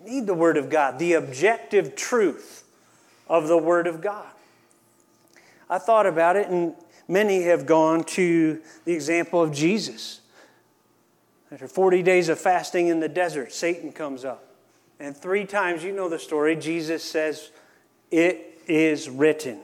You 0.03 0.09
need 0.09 0.25
the 0.25 0.33
Word 0.33 0.57
of 0.57 0.71
God, 0.71 0.97
the 0.97 1.13
objective 1.13 1.95
truth 1.95 2.63
of 3.29 3.47
the 3.47 3.57
Word 3.57 3.87
of 3.87 4.01
God. 4.01 4.27
I 5.69 5.77
thought 5.77 6.05
about 6.05 6.35
it, 6.35 6.47
and 6.47 6.75
many 7.07 7.43
have 7.43 7.65
gone 7.65 8.03
to 8.03 8.61
the 8.85 8.93
example 8.93 9.41
of 9.41 9.51
Jesus. 9.51 10.21
After 11.51 11.67
40 11.67 12.03
days 12.03 12.29
of 12.29 12.39
fasting 12.39 12.87
in 12.87 12.99
the 12.99 13.09
desert, 13.09 13.53
Satan 13.53 13.91
comes 13.91 14.25
up. 14.25 14.43
And 14.99 15.15
three 15.15 15.45
times, 15.45 15.83
you 15.83 15.91
know 15.91 16.09
the 16.09 16.19
story, 16.19 16.55
Jesus 16.55 17.03
says, 17.03 17.51
It 18.11 18.61
is 18.67 19.09
written. 19.09 19.59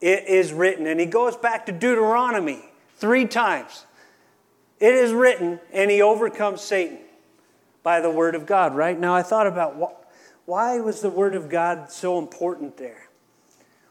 It 0.00 0.26
is 0.28 0.52
written. 0.52 0.86
And 0.86 1.00
he 1.00 1.06
goes 1.06 1.36
back 1.36 1.66
to 1.66 1.72
Deuteronomy 1.72 2.60
three 2.96 3.26
times. 3.26 3.86
It 4.78 4.94
is 4.94 5.12
written, 5.12 5.60
and 5.72 5.90
he 5.90 6.00
overcomes 6.00 6.62
Satan 6.62 6.98
by 7.82 8.00
the 8.00 8.10
word 8.10 8.34
of 8.34 8.46
God, 8.46 8.74
right? 8.74 8.98
Now, 8.98 9.14
I 9.14 9.22
thought 9.22 9.46
about 9.46 9.76
why 10.46 10.80
was 10.80 11.00
the 11.00 11.10
word 11.10 11.34
of 11.34 11.48
God 11.48 11.90
so 11.90 12.18
important 12.18 12.76
there? 12.76 13.08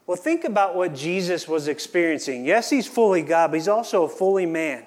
Well, 0.06 0.18
think 0.18 0.44
about 0.44 0.76
what 0.76 0.96
Jesus 0.96 1.48
was 1.48 1.68
experiencing. 1.68 2.44
Yes, 2.44 2.70
he's 2.70 2.88
fully 2.88 3.22
God, 3.22 3.52
but 3.52 3.58
he's 3.58 3.68
also 3.68 4.04
a 4.04 4.10
fully 4.10 4.48
man. 4.48 4.86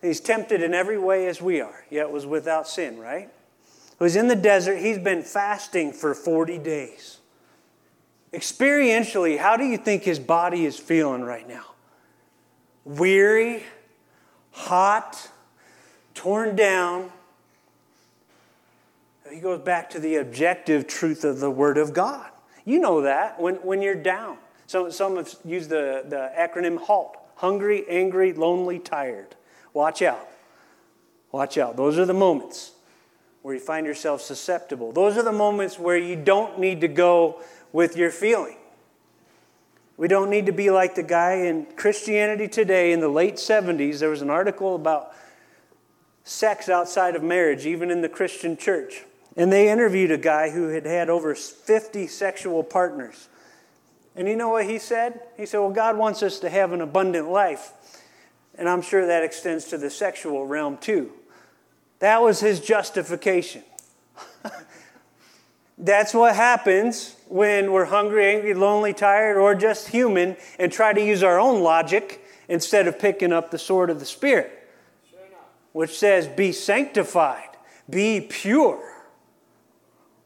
He's 0.00 0.20
tempted 0.20 0.62
in 0.62 0.72
every 0.72 0.98
way 0.98 1.26
as 1.26 1.42
we 1.42 1.60
are, 1.60 1.84
yet 1.90 2.10
was 2.10 2.24
without 2.24 2.68
sin, 2.68 2.98
right? 2.98 3.28
He 3.98 4.04
was 4.04 4.14
in 4.14 4.28
the 4.28 4.36
desert. 4.36 4.78
He's 4.78 4.98
been 4.98 5.22
fasting 5.22 5.92
for 5.92 6.14
40 6.14 6.58
days. 6.58 7.18
Experientially, 8.32 9.38
how 9.38 9.56
do 9.56 9.64
you 9.64 9.76
think 9.76 10.04
his 10.04 10.20
body 10.20 10.64
is 10.64 10.78
feeling 10.78 11.22
right 11.22 11.48
now? 11.48 11.64
Weary, 12.84 13.64
hot, 14.52 15.30
torn 16.14 16.54
down. 16.54 17.10
He 19.32 19.40
goes 19.40 19.60
back 19.60 19.90
to 19.90 20.00
the 20.00 20.16
objective 20.16 20.86
truth 20.86 21.24
of 21.24 21.40
the 21.40 21.50
Word 21.50 21.78
of 21.78 21.92
God. 21.92 22.30
You 22.64 22.80
know 22.80 23.02
that 23.02 23.40
when, 23.40 23.56
when 23.56 23.82
you're 23.82 23.94
down. 23.94 24.38
Some, 24.66 24.90
some 24.92 25.16
have 25.16 25.34
used 25.44 25.70
the, 25.70 26.04
the 26.06 26.30
acronym 26.38 26.78
HALT 26.78 27.16
hungry, 27.38 27.84
angry, 27.88 28.32
lonely, 28.32 28.78
tired. 28.78 29.36
Watch 29.72 30.02
out. 30.02 30.28
Watch 31.30 31.56
out. 31.56 31.76
Those 31.76 31.98
are 31.98 32.04
the 32.04 32.14
moments 32.14 32.72
where 33.42 33.54
you 33.54 33.60
find 33.60 33.86
yourself 33.86 34.20
susceptible. 34.20 34.92
Those 34.92 35.16
are 35.16 35.22
the 35.22 35.32
moments 35.32 35.78
where 35.78 35.96
you 35.96 36.16
don't 36.16 36.58
need 36.58 36.80
to 36.80 36.88
go 36.88 37.40
with 37.72 37.96
your 37.96 38.10
feeling. 38.10 38.56
We 39.96 40.08
don't 40.08 40.30
need 40.30 40.46
to 40.46 40.52
be 40.52 40.70
like 40.70 40.94
the 40.94 41.02
guy 41.02 41.34
in 41.34 41.66
Christianity 41.76 42.48
Today 42.48 42.92
in 42.92 43.00
the 43.00 43.08
late 43.08 43.36
70s. 43.36 44.00
There 44.00 44.10
was 44.10 44.22
an 44.22 44.30
article 44.30 44.74
about 44.74 45.12
sex 46.24 46.68
outside 46.68 47.16
of 47.16 47.22
marriage, 47.22 47.66
even 47.66 47.90
in 47.90 48.00
the 48.00 48.08
Christian 48.08 48.56
church. 48.56 49.04
And 49.38 49.52
they 49.52 49.70
interviewed 49.70 50.10
a 50.10 50.18
guy 50.18 50.50
who 50.50 50.66
had 50.68 50.84
had 50.84 51.08
over 51.08 51.32
50 51.32 52.08
sexual 52.08 52.64
partners. 52.64 53.28
And 54.16 54.26
you 54.26 54.34
know 54.34 54.48
what 54.48 54.66
he 54.66 54.80
said? 54.80 55.20
He 55.36 55.46
said, 55.46 55.60
Well, 55.60 55.70
God 55.70 55.96
wants 55.96 56.24
us 56.24 56.40
to 56.40 56.50
have 56.50 56.72
an 56.72 56.80
abundant 56.80 57.30
life. 57.30 57.72
And 58.56 58.68
I'm 58.68 58.82
sure 58.82 59.06
that 59.06 59.22
extends 59.22 59.66
to 59.66 59.78
the 59.78 59.90
sexual 59.90 60.44
realm 60.44 60.76
too. 60.76 61.12
That 62.00 62.20
was 62.20 62.40
his 62.40 62.58
justification. 62.58 63.62
That's 65.78 66.12
what 66.12 66.34
happens 66.34 67.14
when 67.28 67.70
we're 67.70 67.84
hungry, 67.84 68.34
angry, 68.34 68.54
lonely, 68.54 68.92
tired, 68.92 69.36
or 69.36 69.54
just 69.54 69.86
human 69.86 70.36
and 70.58 70.72
try 70.72 70.92
to 70.92 71.00
use 71.00 71.22
our 71.22 71.38
own 71.38 71.62
logic 71.62 72.24
instead 72.48 72.88
of 72.88 72.98
picking 72.98 73.32
up 73.32 73.52
the 73.52 73.58
sword 73.58 73.88
of 73.88 74.00
the 74.00 74.06
Spirit, 74.06 74.68
which 75.70 75.96
says, 75.96 76.26
Be 76.26 76.50
sanctified, 76.50 77.50
be 77.88 78.20
pure 78.20 78.97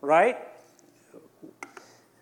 right? 0.03 0.37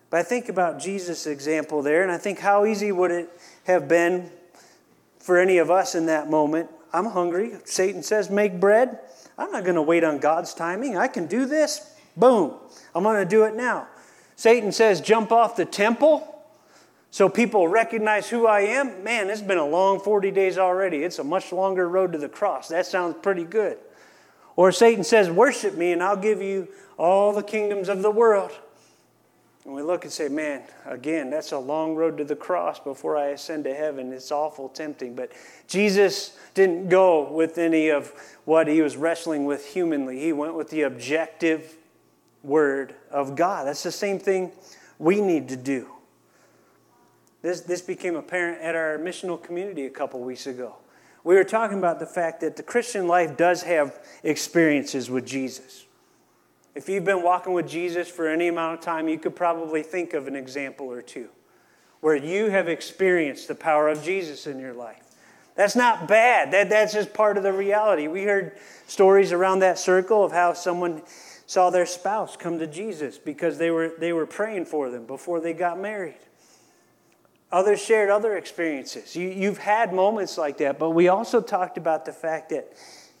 But 0.09 0.19
I 0.19 0.23
think 0.23 0.47
about 0.47 0.79
Jesus' 0.79 1.27
example 1.27 1.81
there, 1.81 2.03
and 2.03 2.11
I 2.11 2.17
think 2.17 2.39
how 2.39 2.65
easy 2.65 2.91
would 2.91 3.11
it 3.11 3.29
have 3.65 3.87
been 3.89 4.29
for 5.19 5.37
any 5.37 5.57
of 5.57 5.69
us 5.69 5.95
in 5.95 6.05
that 6.05 6.29
moment? 6.29 6.69
I'm 6.93 7.05
hungry. 7.05 7.53
Satan 7.65 8.03
says, 8.03 8.29
Make 8.29 8.59
bread. 8.59 8.99
I'm 9.37 9.51
not 9.51 9.63
going 9.63 9.75
to 9.75 9.81
wait 9.81 10.03
on 10.03 10.19
God's 10.19 10.53
timing. 10.53 10.97
I 10.97 11.07
can 11.07 11.27
do 11.27 11.45
this. 11.45 11.95
Boom. 12.15 12.53
I'm 12.93 13.03
going 13.03 13.23
to 13.23 13.29
do 13.29 13.43
it 13.43 13.55
now. 13.55 13.87
Satan 14.35 14.71
says, 14.71 15.01
Jump 15.01 15.31
off 15.31 15.55
the 15.55 15.65
temple 15.65 16.27
so 17.09 17.29
people 17.29 17.67
recognize 17.67 18.29
who 18.29 18.47
I 18.47 18.61
am. 18.61 19.03
Man, 19.03 19.29
it's 19.29 19.41
been 19.41 19.57
a 19.57 19.65
long 19.65 19.99
40 19.99 20.31
days 20.31 20.57
already. 20.57 21.03
It's 21.03 21.19
a 21.19 21.23
much 21.23 21.51
longer 21.51 21.87
road 21.87 22.13
to 22.13 22.17
the 22.17 22.29
cross. 22.29 22.67
That 22.69 22.85
sounds 22.85 23.15
pretty 23.21 23.43
good. 23.43 23.77
Or 24.61 24.71
Satan 24.71 25.03
says, 25.03 25.27
Worship 25.27 25.73
me, 25.73 25.91
and 25.91 26.03
I'll 26.03 26.15
give 26.15 26.39
you 26.39 26.67
all 26.95 27.33
the 27.33 27.41
kingdoms 27.41 27.89
of 27.89 28.03
the 28.03 28.11
world. 28.11 28.51
And 29.65 29.73
we 29.73 29.81
look 29.81 30.03
and 30.03 30.13
say, 30.13 30.29
man, 30.29 30.61
again, 30.85 31.31
that's 31.31 31.51
a 31.51 31.57
long 31.57 31.95
road 31.95 32.19
to 32.19 32.23
the 32.23 32.35
cross 32.35 32.79
before 32.79 33.17
I 33.17 33.29
ascend 33.29 33.63
to 33.63 33.73
heaven. 33.73 34.13
It's 34.13 34.31
awful 34.31 34.69
tempting. 34.69 35.15
But 35.15 35.31
Jesus 35.67 36.37
didn't 36.53 36.89
go 36.89 37.31
with 37.31 37.57
any 37.57 37.89
of 37.89 38.13
what 38.45 38.67
he 38.67 38.83
was 38.83 38.97
wrestling 38.97 39.45
with 39.45 39.65
humanly, 39.65 40.19
he 40.19 40.31
went 40.31 40.53
with 40.53 40.69
the 40.69 40.83
objective 40.83 41.75
word 42.43 42.93
of 43.09 43.35
God. 43.35 43.65
That's 43.65 43.81
the 43.81 43.91
same 43.91 44.19
thing 44.19 44.51
we 44.99 45.21
need 45.21 45.49
to 45.49 45.55
do. 45.55 45.87
This, 47.41 47.61
this 47.61 47.81
became 47.81 48.15
apparent 48.15 48.61
at 48.61 48.75
our 48.75 48.99
missional 48.99 49.41
community 49.41 49.87
a 49.87 49.89
couple 49.89 50.19
weeks 50.19 50.45
ago. 50.45 50.75
We 51.23 51.35
were 51.35 51.43
talking 51.43 51.77
about 51.77 51.99
the 51.99 52.05
fact 52.05 52.41
that 52.41 52.55
the 52.55 52.63
Christian 52.63 53.07
life 53.07 53.37
does 53.37 53.63
have 53.63 53.99
experiences 54.23 55.09
with 55.09 55.25
Jesus. 55.25 55.85
If 56.73 56.89
you've 56.89 57.05
been 57.05 57.21
walking 57.21 57.53
with 57.53 57.67
Jesus 57.67 58.09
for 58.09 58.27
any 58.27 58.47
amount 58.47 58.79
of 58.79 58.85
time, 58.85 59.07
you 59.07 59.19
could 59.19 59.35
probably 59.35 59.83
think 59.83 60.13
of 60.13 60.27
an 60.27 60.35
example 60.35 60.87
or 60.87 61.01
two 61.01 61.29
where 61.99 62.15
you 62.15 62.49
have 62.49 62.67
experienced 62.67 63.47
the 63.47 63.55
power 63.55 63.87
of 63.87 64.03
Jesus 64.03 64.47
in 64.47 64.59
your 64.59 64.73
life. 64.73 65.03
That's 65.55 65.75
not 65.75 66.07
bad. 66.07 66.51
That, 66.51 66.69
that's 66.69 66.93
just 66.93 67.13
part 67.13 67.37
of 67.37 67.43
the 67.43 67.53
reality. 67.53 68.07
We 68.07 68.23
heard 68.23 68.57
stories 68.87 69.31
around 69.31 69.59
that 69.59 69.77
circle 69.77 70.23
of 70.25 70.31
how 70.31 70.53
someone 70.53 71.03
saw 71.45 71.69
their 71.69 71.85
spouse 71.85 72.35
come 72.35 72.57
to 72.59 72.67
Jesus 72.67 73.17
because 73.17 73.57
they 73.57 73.69
were, 73.69 73.93
they 73.99 74.13
were 74.13 74.25
praying 74.25 74.65
for 74.65 74.89
them 74.89 75.05
before 75.05 75.39
they 75.39 75.53
got 75.53 75.79
married. 75.79 76.15
Others 77.51 77.81
shared 77.81 78.09
other 78.09 78.37
experiences. 78.37 79.15
You, 79.15 79.27
you've 79.27 79.57
had 79.57 79.93
moments 79.93 80.37
like 80.37 80.57
that, 80.59 80.79
but 80.79 80.91
we 80.91 81.09
also 81.09 81.41
talked 81.41 81.77
about 81.77 82.05
the 82.05 82.13
fact 82.13 82.49
that 82.49 82.71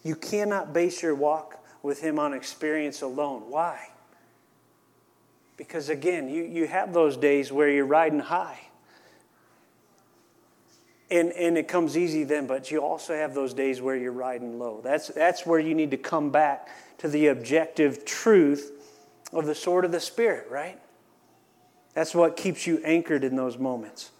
you 0.03 0.15
cannot 0.15 0.73
base 0.73 1.03
your 1.03 1.15
walk 1.15 1.59
with 1.83 2.01
Him 2.01 2.17
on 2.17 2.33
experience 2.33 3.01
alone. 3.01 3.43
Why? 3.49 3.89
Because 5.57 5.89
again, 5.89 6.29
you, 6.29 6.43
you 6.43 6.65
have 6.65 6.93
those 6.93 7.17
days 7.17 7.51
where 7.51 7.69
you're 7.69 7.85
riding 7.85 8.19
high. 8.19 8.59
And, 11.09 11.33
and 11.33 11.57
it 11.57 11.67
comes 11.67 11.97
easy 11.97 12.23
then, 12.23 12.47
but 12.47 12.71
you 12.71 12.79
also 12.79 13.13
have 13.13 13.33
those 13.33 13.53
days 13.53 13.81
where 13.81 13.97
you're 13.97 14.13
riding 14.13 14.57
low. 14.57 14.79
That's, 14.81 15.09
that's 15.09 15.45
where 15.45 15.59
you 15.59 15.75
need 15.75 15.91
to 15.91 15.97
come 15.97 16.31
back 16.31 16.69
to 16.99 17.09
the 17.09 17.27
objective 17.27 18.05
truth 18.05 18.71
of 19.33 19.45
the 19.45 19.53
sword 19.53 19.83
of 19.83 19.91
the 19.91 19.99
Spirit, 19.99 20.47
right? 20.49 20.79
That's 21.93 22.15
what 22.15 22.37
keeps 22.37 22.65
you 22.65 22.81
anchored 22.85 23.25
in 23.25 23.35
those 23.35 23.57
moments. 23.57 24.11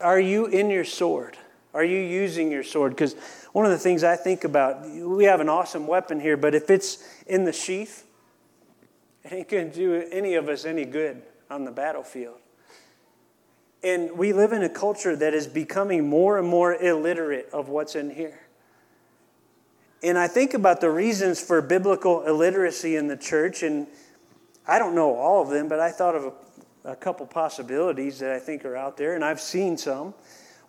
Are 0.00 0.20
you 0.20 0.46
in 0.46 0.70
your 0.70 0.84
sword? 0.84 1.36
Are 1.72 1.84
you 1.84 1.98
using 1.98 2.50
your 2.50 2.62
sword? 2.62 2.92
Because 2.92 3.14
one 3.52 3.64
of 3.64 3.70
the 3.70 3.78
things 3.78 4.04
I 4.04 4.16
think 4.16 4.44
about, 4.44 4.88
we 4.88 5.24
have 5.24 5.40
an 5.40 5.48
awesome 5.48 5.86
weapon 5.86 6.20
here, 6.20 6.36
but 6.36 6.54
if 6.54 6.70
it's 6.70 7.02
in 7.26 7.44
the 7.44 7.52
sheath, 7.52 8.06
it 9.24 9.32
ain't 9.32 9.48
going 9.48 9.70
to 9.70 9.76
do 9.76 10.08
any 10.10 10.34
of 10.34 10.48
us 10.48 10.64
any 10.64 10.84
good 10.84 11.22
on 11.50 11.64
the 11.64 11.70
battlefield. 11.70 12.36
And 13.82 14.16
we 14.16 14.32
live 14.32 14.52
in 14.52 14.62
a 14.62 14.68
culture 14.68 15.14
that 15.16 15.34
is 15.34 15.46
becoming 15.46 16.08
more 16.08 16.38
and 16.38 16.48
more 16.48 16.74
illiterate 16.74 17.48
of 17.52 17.68
what's 17.68 17.94
in 17.94 18.10
here. 18.10 18.40
And 20.02 20.18
I 20.18 20.28
think 20.28 20.54
about 20.54 20.80
the 20.80 20.90
reasons 20.90 21.40
for 21.40 21.60
biblical 21.62 22.22
illiteracy 22.22 22.96
in 22.96 23.06
the 23.06 23.16
church, 23.16 23.62
and 23.62 23.86
I 24.66 24.78
don't 24.78 24.94
know 24.94 25.14
all 25.14 25.42
of 25.42 25.48
them, 25.48 25.68
but 25.68 25.80
I 25.80 25.90
thought 25.90 26.14
of 26.14 26.32
a 26.86 26.94
couple 26.94 27.26
possibilities 27.26 28.20
that 28.20 28.30
I 28.30 28.38
think 28.38 28.64
are 28.64 28.76
out 28.76 28.96
there, 28.96 29.14
and 29.14 29.24
I've 29.24 29.40
seen 29.40 29.76
some. 29.76 30.14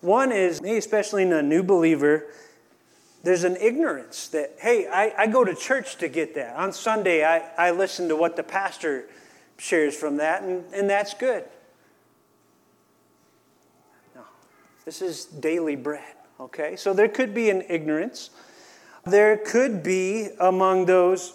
One 0.00 0.32
is, 0.32 0.60
especially 0.60 1.22
in 1.22 1.32
a 1.32 1.42
new 1.42 1.62
believer, 1.62 2.26
there's 3.22 3.44
an 3.44 3.56
ignorance 3.56 4.28
that, 4.28 4.56
hey, 4.58 4.86
I, 4.88 5.12
I 5.16 5.26
go 5.28 5.44
to 5.44 5.54
church 5.54 5.96
to 5.96 6.08
get 6.08 6.34
that. 6.34 6.56
On 6.56 6.72
Sunday, 6.72 7.24
I, 7.24 7.48
I 7.56 7.70
listen 7.70 8.08
to 8.08 8.16
what 8.16 8.36
the 8.36 8.42
pastor 8.42 9.08
shares 9.58 9.94
from 9.96 10.16
that, 10.16 10.42
and, 10.42 10.64
and 10.74 10.90
that's 10.90 11.14
good. 11.14 11.44
No, 14.14 14.22
this 14.84 15.00
is 15.00 15.24
daily 15.24 15.76
bread, 15.76 16.14
okay? 16.40 16.76
So 16.76 16.92
there 16.92 17.08
could 17.08 17.32
be 17.32 17.48
an 17.50 17.62
ignorance. 17.68 18.30
There 19.04 19.36
could 19.36 19.82
be 19.82 20.28
among 20.40 20.86
those 20.86 21.34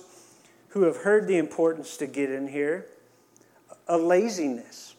who 0.69 0.83
have 0.83 0.97
heard 0.97 1.27
the 1.27 1.37
importance 1.37 1.97
to 1.97 2.07
get 2.07 2.29
in 2.29 2.47
here 2.47 2.87
a 3.87 3.97
laziness. 3.97 4.95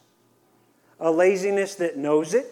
A 0.99 1.11
laziness 1.11 1.75
that 1.75 1.97
knows 1.97 2.33
it, 2.33 2.47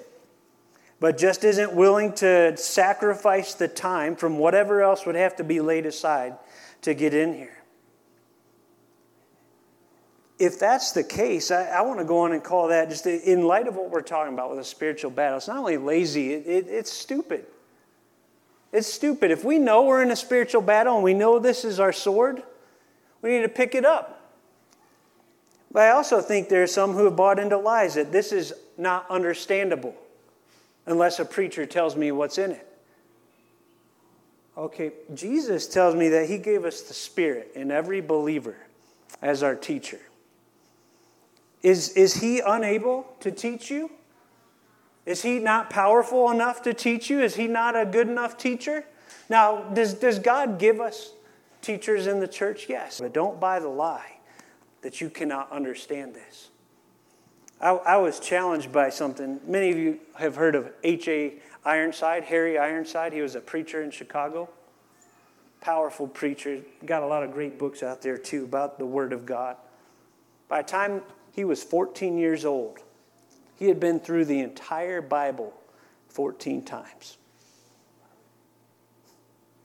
but 1.00 1.18
just 1.18 1.44
isn't 1.44 1.74
willing 1.74 2.14
to 2.14 2.58
sacrifice 2.58 3.54
the 3.54 3.68
time 3.68 4.16
from 4.16 4.38
whatever 4.38 4.82
else 4.82 5.06
would 5.06 5.16
have 5.16 5.38
to 5.38 5.44
be 5.44 5.62
laid 5.62 5.86
aside 5.86 6.38
to 6.82 6.94
get 6.94 7.14
in 7.14 7.34
here. 7.34 7.58
If 10.40 10.60
that's 10.60 10.92
the 10.92 11.04
case, 11.04 11.52
I, 11.52 11.68
I 11.68 11.82
want 11.84 12.00
to 12.00 12.06
go 12.06 12.20
on 12.20 12.34
and 12.34 12.44
call 12.44 12.68
that, 12.68 12.90
just 12.90 13.06
in 13.08 13.46
light 13.46 13.68
of 13.68 13.76
what 13.76 13.92
we're 13.92 14.02
talking 14.02 14.34
about 14.34 14.50
with 14.50 14.60
a 14.60 14.64
spiritual 14.64 15.12
battle, 15.12 15.38
it's 15.38 15.48
not 15.48 15.58
only 15.58 15.78
lazy, 15.78 16.34
it, 16.34 16.46
it, 16.46 16.68
it's 16.68 16.92
stupid. 16.92 17.46
It's 18.74 18.92
stupid. 18.92 19.32
If 19.32 19.46
we 19.46 19.60
know 19.60 19.84
we're 19.84 20.02
in 20.02 20.12
a 20.12 20.16
spiritual 20.16 20.62
battle 20.62 20.96
and 20.96 21.04
we 21.04 21.14
know 21.14 21.40
this 21.40 21.64
is 21.64 21.80
our 21.80 21.94
sword, 21.94 22.44
we 23.22 23.30
need 23.30 23.44
to 23.44 23.50
pick 23.50 23.76
it 23.76 23.86
up. 23.86 24.23
But 25.74 25.82
I 25.82 25.90
also 25.90 26.22
think 26.22 26.50
there 26.50 26.62
are 26.62 26.68
some 26.68 26.94
who 26.94 27.06
have 27.06 27.16
bought 27.16 27.40
into 27.40 27.58
lies 27.58 27.96
that 27.96 28.12
this 28.12 28.32
is 28.32 28.54
not 28.78 29.10
understandable 29.10 29.96
unless 30.86 31.20
a 31.20 31.26
preacher 31.26 31.66
tells 31.66 31.96
me 31.96 32.12
what's 32.12 32.38
in 32.38 32.52
it. 32.52 32.68
Okay, 34.56 34.92
Jesus 35.16 35.68
tells 35.68 35.96
me 35.96 36.10
that 36.10 36.30
He 36.30 36.38
gave 36.38 36.64
us 36.64 36.82
the 36.82 36.94
Spirit 36.94 37.52
in 37.56 37.72
every 37.72 38.02
believer 38.02 38.56
as 39.20 39.42
our 39.42 39.56
teacher. 39.56 40.00
Is, 41.64 41.90
is 41.94 42.14
He 42.22 42.40
unable 42.40 43.08
to 43.22 43.32
teach 43.32 43.72
you? 43.72 43.90
Is 45.08 45.24
He 45.24 45.40
not 45.40 45.72
powerful 45.72 46.30
enough 46.30 46.62
to 46.64 46.74
teach 46.76 47.10
you? 47.10 47.20
Is 47.20 47.34
He 47.34 47.48
not 47.48 47.76
a 47.76 47.84
good 47.84 48.08
enough 48.08 48.38
teacher? 48.38 48.86
Now, 49.28 49.64
does, 49.74 49.96
does 49.96 50.20
God 50.20 50.60
give 50.60 50.80
us 50.80 51.14
teachers 51.64 52.06
in 52.06 52.20
the 52.20 52.28
church? 52.28 52.68
Yes, 52.70 53.00
but 53.02 53.12
don't 53.12 53.40
buy 53.40 53.58
the 53.58 53.70
lie 53.70 54.13
that 54.84 55.02
you 55.02 55.10
cannot 55.10 55.52
understand 55.52 56.14
this. 56.14 56.50
I, 57.60 57.70
I 57.72 57.98
was 57.98 58.20
challenged 58.20 58.72
by 58.72 58.90
something. 58.90 59.40
Many 59.48 59.72
of 59.72 59.78
you 59.78 60.00
have 60.16 60.36
heard 60.36 60.54
of 60.54 60.72
H.A. 60.84 61.36
Ironside, 61.66 62.26
Harry 62.26 62.58
Ironside. 62.58 63.14
He 63.14 63.22
was 63.22 63.36
a 63.36 63.40
preacher 63.40 63.82
in 63.82 63.90
Chicago. 63.90 64.50
Powerful 65.62 66.08
preacher. 66.08 66.60
Got 66.86 67.04
a 67.04 67.08
lot 67.08 67.24
of 67.24 67.32
great 67.32 67.58
books 67.58 67.82
out 67.82 68.02
there, 68.02 68.18
too, 68.18 68.44
about 68.44 68.78
the 68.78 68.86
Word 68.86 69.14
of 69.14 69.26
God. 69.26 69.56
By 70.50 70.62
the 70.62 70.68
time 70.68 71.02
he 71.32 71.46
was 71.46 71.64
14 71.64 72.18
years 72.18 72.44
old, 72.44 72.80
he 73.58 73.70
had 73.70 73.80
been 73.80 74.02
through 74.02 74.26
the 74.26 74.42
entire 74.42 75.02
Bible 75.02 75.54
14 76.10 76.66
times. 76.66 77.18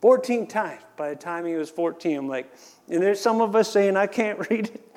14 0.00 0.46
times 0.46 0.82
by 0.96 1.10
the 1.10 1.16
time 1.16 1.44
he 1.44 1.54
was 1.54 1.70
14. 1.70 2.16
I'm 2.16 2.28
like, 2.28 2.52
and 2.88 3.02
there's 3.02 3.20
some 3.20 3.40
of 3.40 3.56
us 3.56 3.70
saying, 3.70 3.96
I 3.96 4.06
can't 4.06 4.38
read 4.50 4.68
it. 4.68 4.87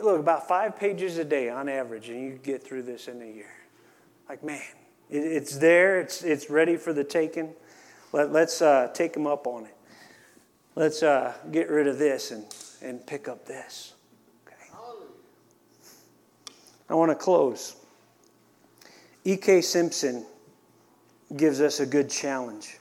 Look, 0.00 0.20
about 0.20 0.48
five 0.48 0.76
pages 0.76 1.18
a 1.18 1.24
day 1.24 1.48
on 1.48 1.68
average, 1.68 2.08
and 2.08 2.22
you 2.22 2.38
get 2.42 2.62
through 2.62 2.82
this 2.82 3.08
in 3.08 3.20
a 3.20 3.26
year. 3.26 3.52
Like, 4.28 4.42
man, 4.42 4.62
it, 5.10 5.18
it's 5.18 5.58
there, 5.58 6.00
it's, 6.00 6.22
it's 6.22 6.48
ready 6.48 6.76
for 6.76 6.92
the 6.92 7.04
taking. 7.04 7.52
Let, 8.12 8.32
let's 8.32 8.62
uh, 8.62 8.90
take 8.94 9.12
them 9.12 9.26
up 9.26 9.46
on 9.46 9.66
it. 9.66 9.76
Let's 10.74 11.02
uh, 11.02 11.34
get 11.50 11.68
rid 11.68 11.86
of 11.86 11.98
this 11.98 12.30
and, 12.30 12.44
and 12.80 13.06
pick 13.06 13.28
up 13.28 13.44
this. 13.46 13.94
Okay. 14.46 14.56
I 16.88 16.94
want 16.94 17.10
to 17.10 17.14
close. 17.14 17.76
E.K. 19.24 19.60
Simpson 19.60 20.24
gives 21.36 21.60
us 21.60 21.80
a 21.80 21.86
good 21.86 22.10
challenge. 22.10 22.78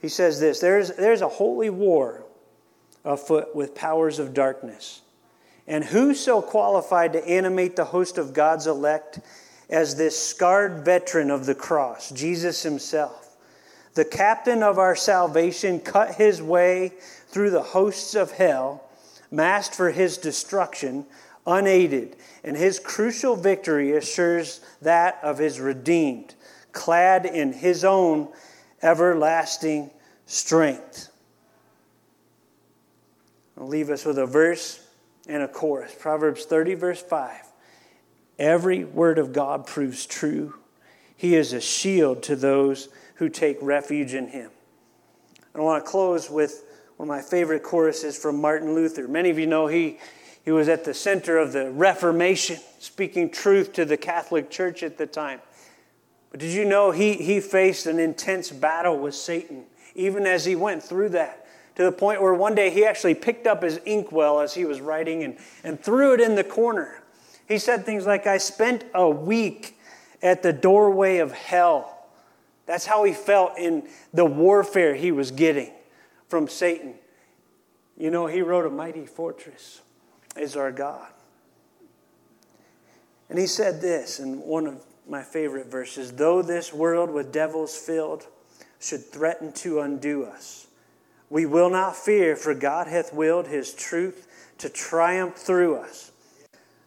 He 0.00 0.08
says 0.08 0.40
this 0.40 0.60
there's, 0.60 0.94
there's 0.96 1.22
a 1.22 1.28
holy 1.28 1.70
war 1.70 2.24
afoot 3.04 3.54
with 3.54 3.74
powers 3.74 4.18
of 4.18 4.34
darkness. 4.34 5.02
And 5.66 5.84
who 5.84 6.14
so 6.14 6.42
qualified 6.42 7.14
to 7.14 7.26
animate 7.26 7.76
the 7.76 7.86
host 7.86 8.18
of 8.18 8.34
God's 8.34 8.66
elect 8.66 9.20
as 9.70 9.96
this 9.96 10.18
scarred 10.18 10.84
veteran 10.84 11.30
of 11.30 11.46
the 11.46 11.54
cross, 11.54 12.10
Jesus 12.10 12.62
himself? 12.62 13.36
The 13.94 14.04
captain 14.04 14.62
of 14.62 14.78
our 14.78 14.96
salvation 14.96 15.80
cut 15.80 16.16
his 16.16 16.42
way 16.42 16.92
through 17.28 17.50
the 17.50 17.62
hosts 17.62 18.14
of 18.14 18.32
hell, 18.32 18.84
masked 19.30 19.74
for 19.74 19.90
his 19.90 20.18
destruction, 20.18 21.06
unaided, 21.46 22.16
and 22.42 22.56
his 22.56 22.78
crucial 22.78 23.36
victory 23.36 23.96
assures 23.96 24.60
that 24.82 25.18
of 25.22 25.38
his 25.38 25.60
redeemed, 25.60 26.34
clad 26.72 27.24
in 27.24 27.52
his 27.52 27.84
own 27.84 28.28
everlasting 28.82 29.90
strength. 30.26 31.08
I'll 33.58 33.68
leave 33.68 33.90
us 33.90 34.04
with 34.04 34.18
a 34.18 34.26
verse 34.26 34.83
and 35.26 35.42
a 35.42 35.48
chorus. 35.48 35.94
Proverbs 35.98 36.44
30, 36.44 36.74
verse 36.74 37.02
5. 37.02 37.40
Every 38.38 38.84
word 38.84 39.18
of 39.18 39.32
God 39.32 39.66
proves 39.66 40.06
true. 40.06 40.54
He 41.16 41.34
is 41.34 41.52
a 41.52 41.60
shield 41.60 42.22
to 42.24 42.36
those 42.36 42.88
who 43.16 43.28
take 43.28 43.58
refuge 43.60 44.14
in 44.14 44.28
him. 44.28 44.50
I 45.54 45.60
want 45.60 45.84
to 45.84 45.90
close 45.90 46.28
with 46.28 46.64
one 46.96 47.08
of 47.08 47.14
my 47.14 47.22
favorite 47.22 47.62
choruses 47.62 48.18
from 48.18 48.40
Martin 48.40 48.74
Luther. 48.74 49.06
Many 49.06 49.30
of 49.30 49.38
you 49.38 49.46
know 49.46 49.68
he, 49.68 49.98
he 50.44 50.50
was 50.50 50.68
at 50.68 50.84
the 50.84 50.94
center 50.94 51.38
of 51.38 51.52
the 51.52 51.70
Reformation, 51.70 52.58
speaking 52.80 53.30
truth 53.30 53.72
to 53.74 53.84
the 53.84 53.96
Catholic 53.96 54.50
Church 54.50 54.82
at 54.82 54.98
the 54.98 55.06
time. 55.06 55.40
But 56.30 56.40
did 56.40 56.52
you 56.52 56.64
know 56.64 56.90
he, 56.90 57.14
he 57.14 57.40
faced 57.40 57.86
an 57.86 58.00
intense 58.00 58.50
battle 58.50 58.98
with 58.98 59.14
Satan, 59.14 59.64
even 59.94 60.26
as 60.26 60.44
he 60.44 60.56
went 60.56 60.82
through 60.82 61.10
that? 61.10 61.43
To 61.76 61.82
the 61.82 61.92
point 61.92 62.22
where 62.22 62.34
one 62.34 62.54
day 62.54 62.70
he 62.70 62.84
actually 62.84 63.14
picked 63.14 63.46
up 63.46 63.62
his 63.62 63.78
inkwell 63.78 64.40
as 64.40 64.54
he 64.54 64.64
was 64.64 64.80
writing 64.80 65.24
and, 65.24 65.36
and 65.64 65.80
threw 65.80 66.14
it 66.14 66.20
in 66.20 66.36
the 66.36 66.44
corner. 66.44 67.02
He 67.48 67.58
said 67.58 67.84
things 67.84 68.06
like, 68.06 68.26
I 68.26 68.38
spent 68.38 68.84
a 68.94 69.08
week 69.08 69.76
at 70.22 70.42
the 70.42 70.52
doorway 70.52 71.18
of 71.18 71.32
hell. 71.32 72.08
That's 72.66 72.86
how 72.86 73.04
he 73.04 73.12
felt 73.12 73.58
in 73.58 73.88
the 74.12 74.24
warfare 74.24 74.94
he 74.94 75.12
was 75.12 75.30
getting 75.30 75.72
from 76.28 76.48
Satan. 76.48 76.94
You 77.96 78.10
know, 78.10 78.26
he 78.26 78.40
wrote, 78.40 78.66
A 78.66 78.70
mighty 78.70 79.06
fortress 79.06 79.82
is 80.36 80.56
our 80.56 80.72
God. 80.72 81.08
And 83.28 83.38
he 83.38 83.46
said 83.46 83.80
this 83.80 84.20
in 84.20 84.40
one 84.40 84.66
of 84.66 84.84
my 85.06 85.22
favorite 85.22 85.66
verses 85.66 86.12
though 86.12 86.42
this 86.42 86.72
world 86.72 87.10
with 87.10 87.32
devils 87.32 87.76
filled 87.76 88.26
should 88.80 89.04
threaten 89.04 89.52
to 89.52 89.80
undo 89.80 90.24
us, 90.24 90.63
we 91.34 91.46
will 91.46 91.68
not 91.68 91.96
fear, 91.96 92.36
for 92.36 92.54
God 92.54 92.86
hath 92.86 93.12
willed 93.12 93.48
his 93.48 93.74
truth 93.74 94.28
to 94.58 94.68
triumph 94.68 95.34
through 95.34 95.74
us. 95.74 96.12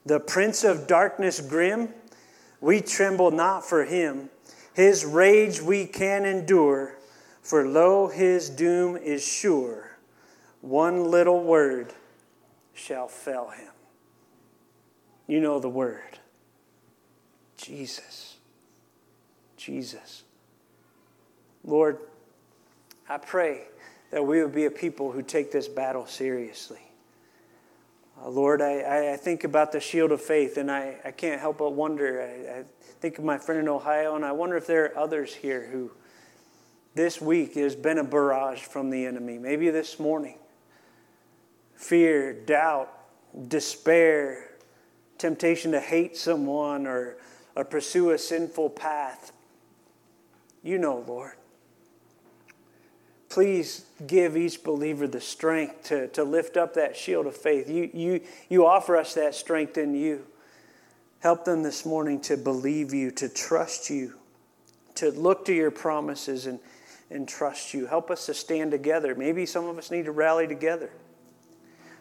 The 0.05 0.21
prince 0.21 0.63
of 0.63 0.87
darkness 0.87 1.41
grim, 1.41 1.89
we 2.61 2.79
tremble 2.79 3.29
not 3.29 3.67
for 3.67 3.83
him. 3.83 4.29
His 4.73 5.03
rage 5.03 5.61
we 5.61 5.85
can 5.85 6.23
endure, 6.23 6.95
for 7.41 7.67
lo, 7.67 8.07
his 8.07 8.49
doom 8.49 8.95
is 8.95 9.21
sure. 9.21 9.97
One 10.61 11.11
little 11.11 11.43
word 11.43 11.93
shall 12.73 13.09
fell 13.09 13.49
him. 13.49 13.73
You 15.27 15.41
know 15.41 15.59
the 15.59 15.67
word. 15.67 16.19
Jesus. 17.57 18.37
Jesus. 19.57 20.23
Lord, 21.65 21.97
I 23.09 23.17
pray 23.17 23.63
that 24.11 24.25
we 24.25 24.41
would 24.41 24.53
be 24.53 24.65
a 24.65 24.71
people 24.71 25.11
who 25.11 25.21
take 25.21 25.51
this 25.51 25.67
battle 25.67 26.05
seriously. 26.05 26.81
Uh, 28.21 28.29
Lord, 28.29 28.61
I, 28.61 29.13
I 29.13 29.17
think 29.17 29.43
about 29.43 29.71
the 29.71 29.79
shield 29.79 30.11
of 30.11 30.21
faith, 30.21 30.57
and 30.57 30.71
I, 30.71 30.97
I 31.05 31.11
can't 31.11 31.39
help 31.39 31.59
but 31.59 31.73
wonder. 31.73 32.21
I, 32.21 32.59
I 32.59 32.63
think 32.99 33.17
of 33.17 33.23
my 33.23 33.37
friend 33.37 33.61
in 33.61 33.67
Ohio, 33.67 34.15
and 34.15 34.25
I 34.25 34.31
wonder 34.31 34.57
if 34.57 34.65
there 34.65 34.85
are 34.85 34.97
others 34.97 35.33
here 35.33 35.67
who 35.71 35.91
this 36.95 37.21
week 37.21 37.55
has 37.55 37.75
been 37.75 37.99
a 37.99 38.03
barrage 38.03 38.61
from 38.61 38.89
the 38.89 39.05
enemy, 39.05 39.37
maybe 39.37 39.69
this 39.69 39.99
morning. 39.99 40.37
Fear, 41.75 42.33
doubt, 42.45 42.91
despair, 43.49 44.49
temptation 45.19 45.71
to 45.73 45.79
hate 45.79 46.17
someone 46.17 46.87
or 46.87 47.17
or 47.57 47.65
pursue 47.65 48.11
a 48.11 48.17
sinful 48.19 48.69
path. 48.69 49.31
You 50.61 50.77
know, 50.77 51.03
Lord. 51.07 51.33
Please 53.37 53.85
give 54.07 54.35
each 54.35 54.63
believer 54.63 55.05
the 55.05 55.21
strength 55.21 55.83
to, 55.83 56.07
to 56.07 56.23
lift 56.23 56.57
up 56.57 56.73
that 56.73 56.97
shield 56.97 57.27
of 57.27 57.37
faith. 57.37 57.69
You, 57.69 57.87
you, 57.93 58.21
you 58.49 58.65
offer 58.65 58.97
us 58.97 59.13
that 59.13 59.35
strength 59.35 59.77
in 59.77 59.93
you. 59.93 60.25
Help 61.19 61.45
them 61.45 61.61
this 61.61 61.85
morning 61.85 62.19
to 62.21 62.35
believe 62.35 62.95
you, 62.95 63.11
to 63.11 63.29
trust 63.29 63.91
you, 63.91 64.15
to 64.95 65.11
look 65.11 65.45
to 65.45 65.53
your 65.53 65.69
promises 65.69 66.47
and, 66.47 66.57
and 67.11 67.27
trust 67.27 67.75
you. 67.75 67.85
Help 67.85 68.09
us 68.09 68.25
to 68.25 68.33
stand 68.33 68.71
together. 68.71 69.13
Maybe 69.13 69.45
some 69.45 69.65
of 69.65 69.77
us 69.77 69.91
need 69.91 70.05
to 70.05 70.11
rally 70.11 70.47
together. 70.47 70.89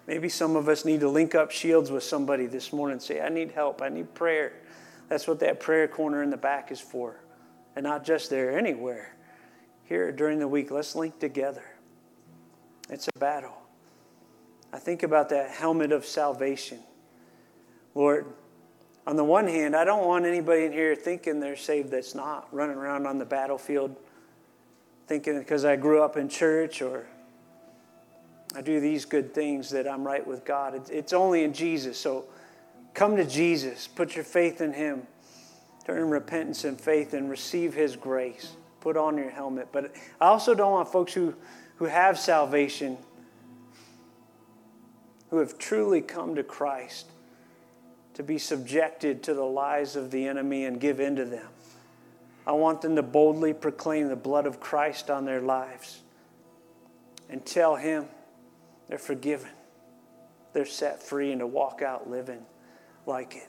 Maybe 0.06 0.30
some 0.30 0.56
of 0.56 0.70
us 0.70 0.86
need 0.86 1.00
to 1.00 1.08
link 1.10 1.34
up 1.34 1.50
shields 1.50 1.90
with 1.90 2.02
somebody 2.02 2.46
this 2.46 2.72
morning 2.72 2.94
and 2.94 3.02
say, 3.02 3.20
I 3.20 3.28
need 3.28 3.50
help, 3.50 3.82
I 3.82 3.90
need 3.90 4.14
prayer. 4.14 4.54
That's 5.10 5.28
what 5.28 5.40
that 5.40 5.60
prayer 5.60 5.86
corner 5.86 6.22
in 6.22 6.30
the 6.30 6.38
back 6.38 6.72
is 6.72 6.80
for. 6.80 7.20
And 7.74 7.84
not 7.84 8.06
just 8.06 8.30
there, 8.30 8.58
anywhere. 8.58 9.15
Here 9.86 10.12
during 10.12 10.38
the 10.38 10.48
week, 10.48 10.70
let's 10.70 10.94
link 10.94 11.18
together. 11.18 11.64
It's 12.90 13.08
a 13.08 13.18
battle. 13.18 13.56
I 14.72 14.78
think 14.78 15.02
about 15.02 15.28
that 15.30 15.50
helmet 15.50 15.92
of 15.92 16.04
salvation. 16.04 16.80
Lord, 17.94 18.26
on 19.06 19.16
the 19.16 19.24
one 19.24 19.46
hand, 19.46 19.76
I 19.76 19.84
don't 19.84 20.04
want 20.04 20.26
anybody 20.26 20.64
in 20.64 20.72
here 20.72 20.94
thinking 20.94 21.40
they're 21.40 21.56
saved 21.56 21.90
that's 21.90 22.14
not 22.14 22.52
running 22.52 22.76
around 22.76 23.06
on 23.06 23.18
the 23.18 23.24
battlefield 23.24 23.94
thinking 25.06 25.38
because 25.38 25.64
I 25.64 25.76
grew 25.76 26.02
up 26.02 26.16
in 26.16 26.28
church 26.28 26.82
or 26.82 27.06
I 28.56 28.62
do 28.62 28.80
these 28.80 29.04
good 29.04 29.32
things 29.32 29.70
that 29.70 29.88
I'm 29.88 30.04
right 30.04 30.26
with 30.26 30.44
God. 30.44 30.90
It's 30.90 31.12
only 31.12 31.44
in 31.44 31.52
Jesus. 31.52 31.98
So 31.98 32.26
come 32.94 33.16
to 33.16 33.24
Jesus, 33.24 33.86
put 33.86 34.16
your 34.16 34.24
faith 34.24 34.60
in 34.60 34.72
Him, 34.72 35.06
turn 35.84 35.98
in 35.98 36.10
repentance 36.10 36.64
and 36.64 36.80
faith, 36.80 37.14
and 37.14 37.30
receive 37.30 37.74
His 37.74 37.94
grace. 37.94 38.56
Put 38.86 38.96
on 38.96 39.18
your 39.18 39.30
helmet. 39.30 39.70
But 39.72 39.96
I 40.20 40.26
also 40.26 40.54
don't 40.54 40.70
want 40.70 40.92
folks 40.92 41.12
who, 41.12 41.34
who 41.78 41.86
have 41.86 42.16
salvation, 42.20 42.98
who 45.28 45.38
have 45.38 45.58
truly 45.58 46.00
come 46.00 46.36
to 46.36 46.44
Christ, 46.44 47.10
to 48.14 48.22
be 48.22 48.38
subjected 48.38 49.24
to 49.24 49.34
the 49.34 49.42
lies 49.42 49.96
of 49.96 50.12
the 50.12 50.28
enemy 50.28 50.66
and 50.66 50.80
give 50.80 51.00
in 51.00 51.16
to 51.16 51.24
them. 51.24 51.48
I 52.46 52.52
want 52.52 52.80
them 52.80 52.94
to 52.94 53.02
boldly 53.02 53.52
proclaim 53.54 54.06
the 54.06 54.14
blood 54.14 54.46
of 54.46 54.60
Christ 54.60 55.10
on 55.10 55.24
their 55.24 55.40
lives 55.40 56.02
and 57.28 57.44
tell 57.44 57.74
Him 57.74 58.06
they're 58.86 58.98
forgiven, 58.98 59.50
they're 60.52 60.64
set 60.64 61.02
free, 61.02 61.32
and 61.32 61.40
to 61.40 61.46
walk 61.48 61.82
out 61.82 62.08
living 62.08 62.46
like 63.04 63.34
it. 63.34 63.48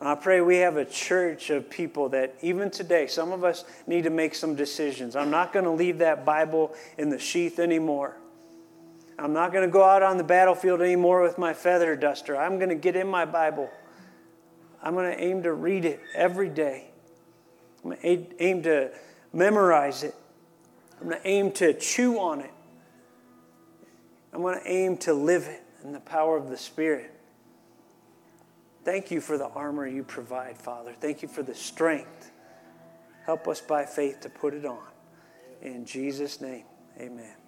And 0.00 0.08
I 0.08 0.14
pray 0.14 0.40
we 0.40 0.56
have 0.56 0.78
a 0.78 0.84
church 0.84 1.50
of 1.50 1.68
people 1.68 2.08
that 2.08 2.34
even 2.40 2.70
today, 2.70 3.06
some 3.06 3.32
of 3.32 3.44
us 3.44 3.64
need 3.86 4.04
to 4.04 4.10
make 4.10 4.34
some 4.34 4.54
decisions. 4.54 5.14
I'm 5.14 5.30
not 5.30 5.52
going 5.52 5.66
to 5.66 5.70
leave 5.70 5.98
that 5.98 6.24
Bible 6.24 6.74
in 6.96 7.10
the 7.10 7.18
sheath 7.18 7.58
anymore. 7.58 8.16
I'm 9.18 9.34
not 9.34 9.52
going 9.52 9.68
to 9.68 9.70
go 9.70 9.84
out 9.84 10.02
on 10.02 10.16
the 10.16 10.24
battlefield 10.24 10.80
anymore 10.80 11.22
with 11.22 11.36
my 11.36 11.52
feather 11.52 11.94
duster. 11.94 12.34
I'm 12.34 12.56
going 12.56 12.70
to 12.70 12.74
get 12.74 12.96
in 12.96 13.06
my 13.06 13.26
Bible. 13.26 13.70
I'm 14.82 14.94
going 14.94 15.12
to 15.12 15.22
aim 15.22 15.42
to 15.42 15.52
read 15.52 15.84
it 15.84 16.00
every 16.14 16.48
day. 16.48 16.86
I'm 17.84 17.90
going 17.90 18.00
to 18.00 18.42
aim 18.42 18.62
to 18.62 18.90
memorize 19.34 20.02
it. 20.02 20.14
I'm 20.98 21.08
going 21.08 21.20
to 21.20 21.28
aim 21.28 21.52
to 21.52 21.74
chew 21.74 22.18
on 22.18 22.40
it. 22.40 22.50
I'm 24.32 24.40
going 24.40 24.58
to 24.58 24.66
aim 24.66 24.96
to 24.98 25.12
live 25.12 25.46
it 25.46 25.62
in 25.84 25.92
the 25.92 26.00
power 26.00 26.38
of 26.38 26.48
the 26.48 26.56
Spirit. 26.56 27.14
Thank 28.84 29.10
you 29.10 29.20
for 29.20 29.36
the 29.36 29.48
armor 29.48 29.86
you 29.86 30.02
provide, 30.02 30.56
Father. 30.56 30.94
Thank 30.98 31.22
you 31.22 31.28
for 31.28 31.42
the 31.42 31.54
strength. 31.54 32.30
Help 33.26 33.46
us 33.46 33.60
by 33.60 33.84
faith 33.84 34.20
to 34.20 34.30
put 34.30 34.54
it 34.54 34.64
on. 34.64 34.88
In 35.62 35.84
Jesus' 35.84 36.40
name, 36.40 36.64
amen. 36.98 37.39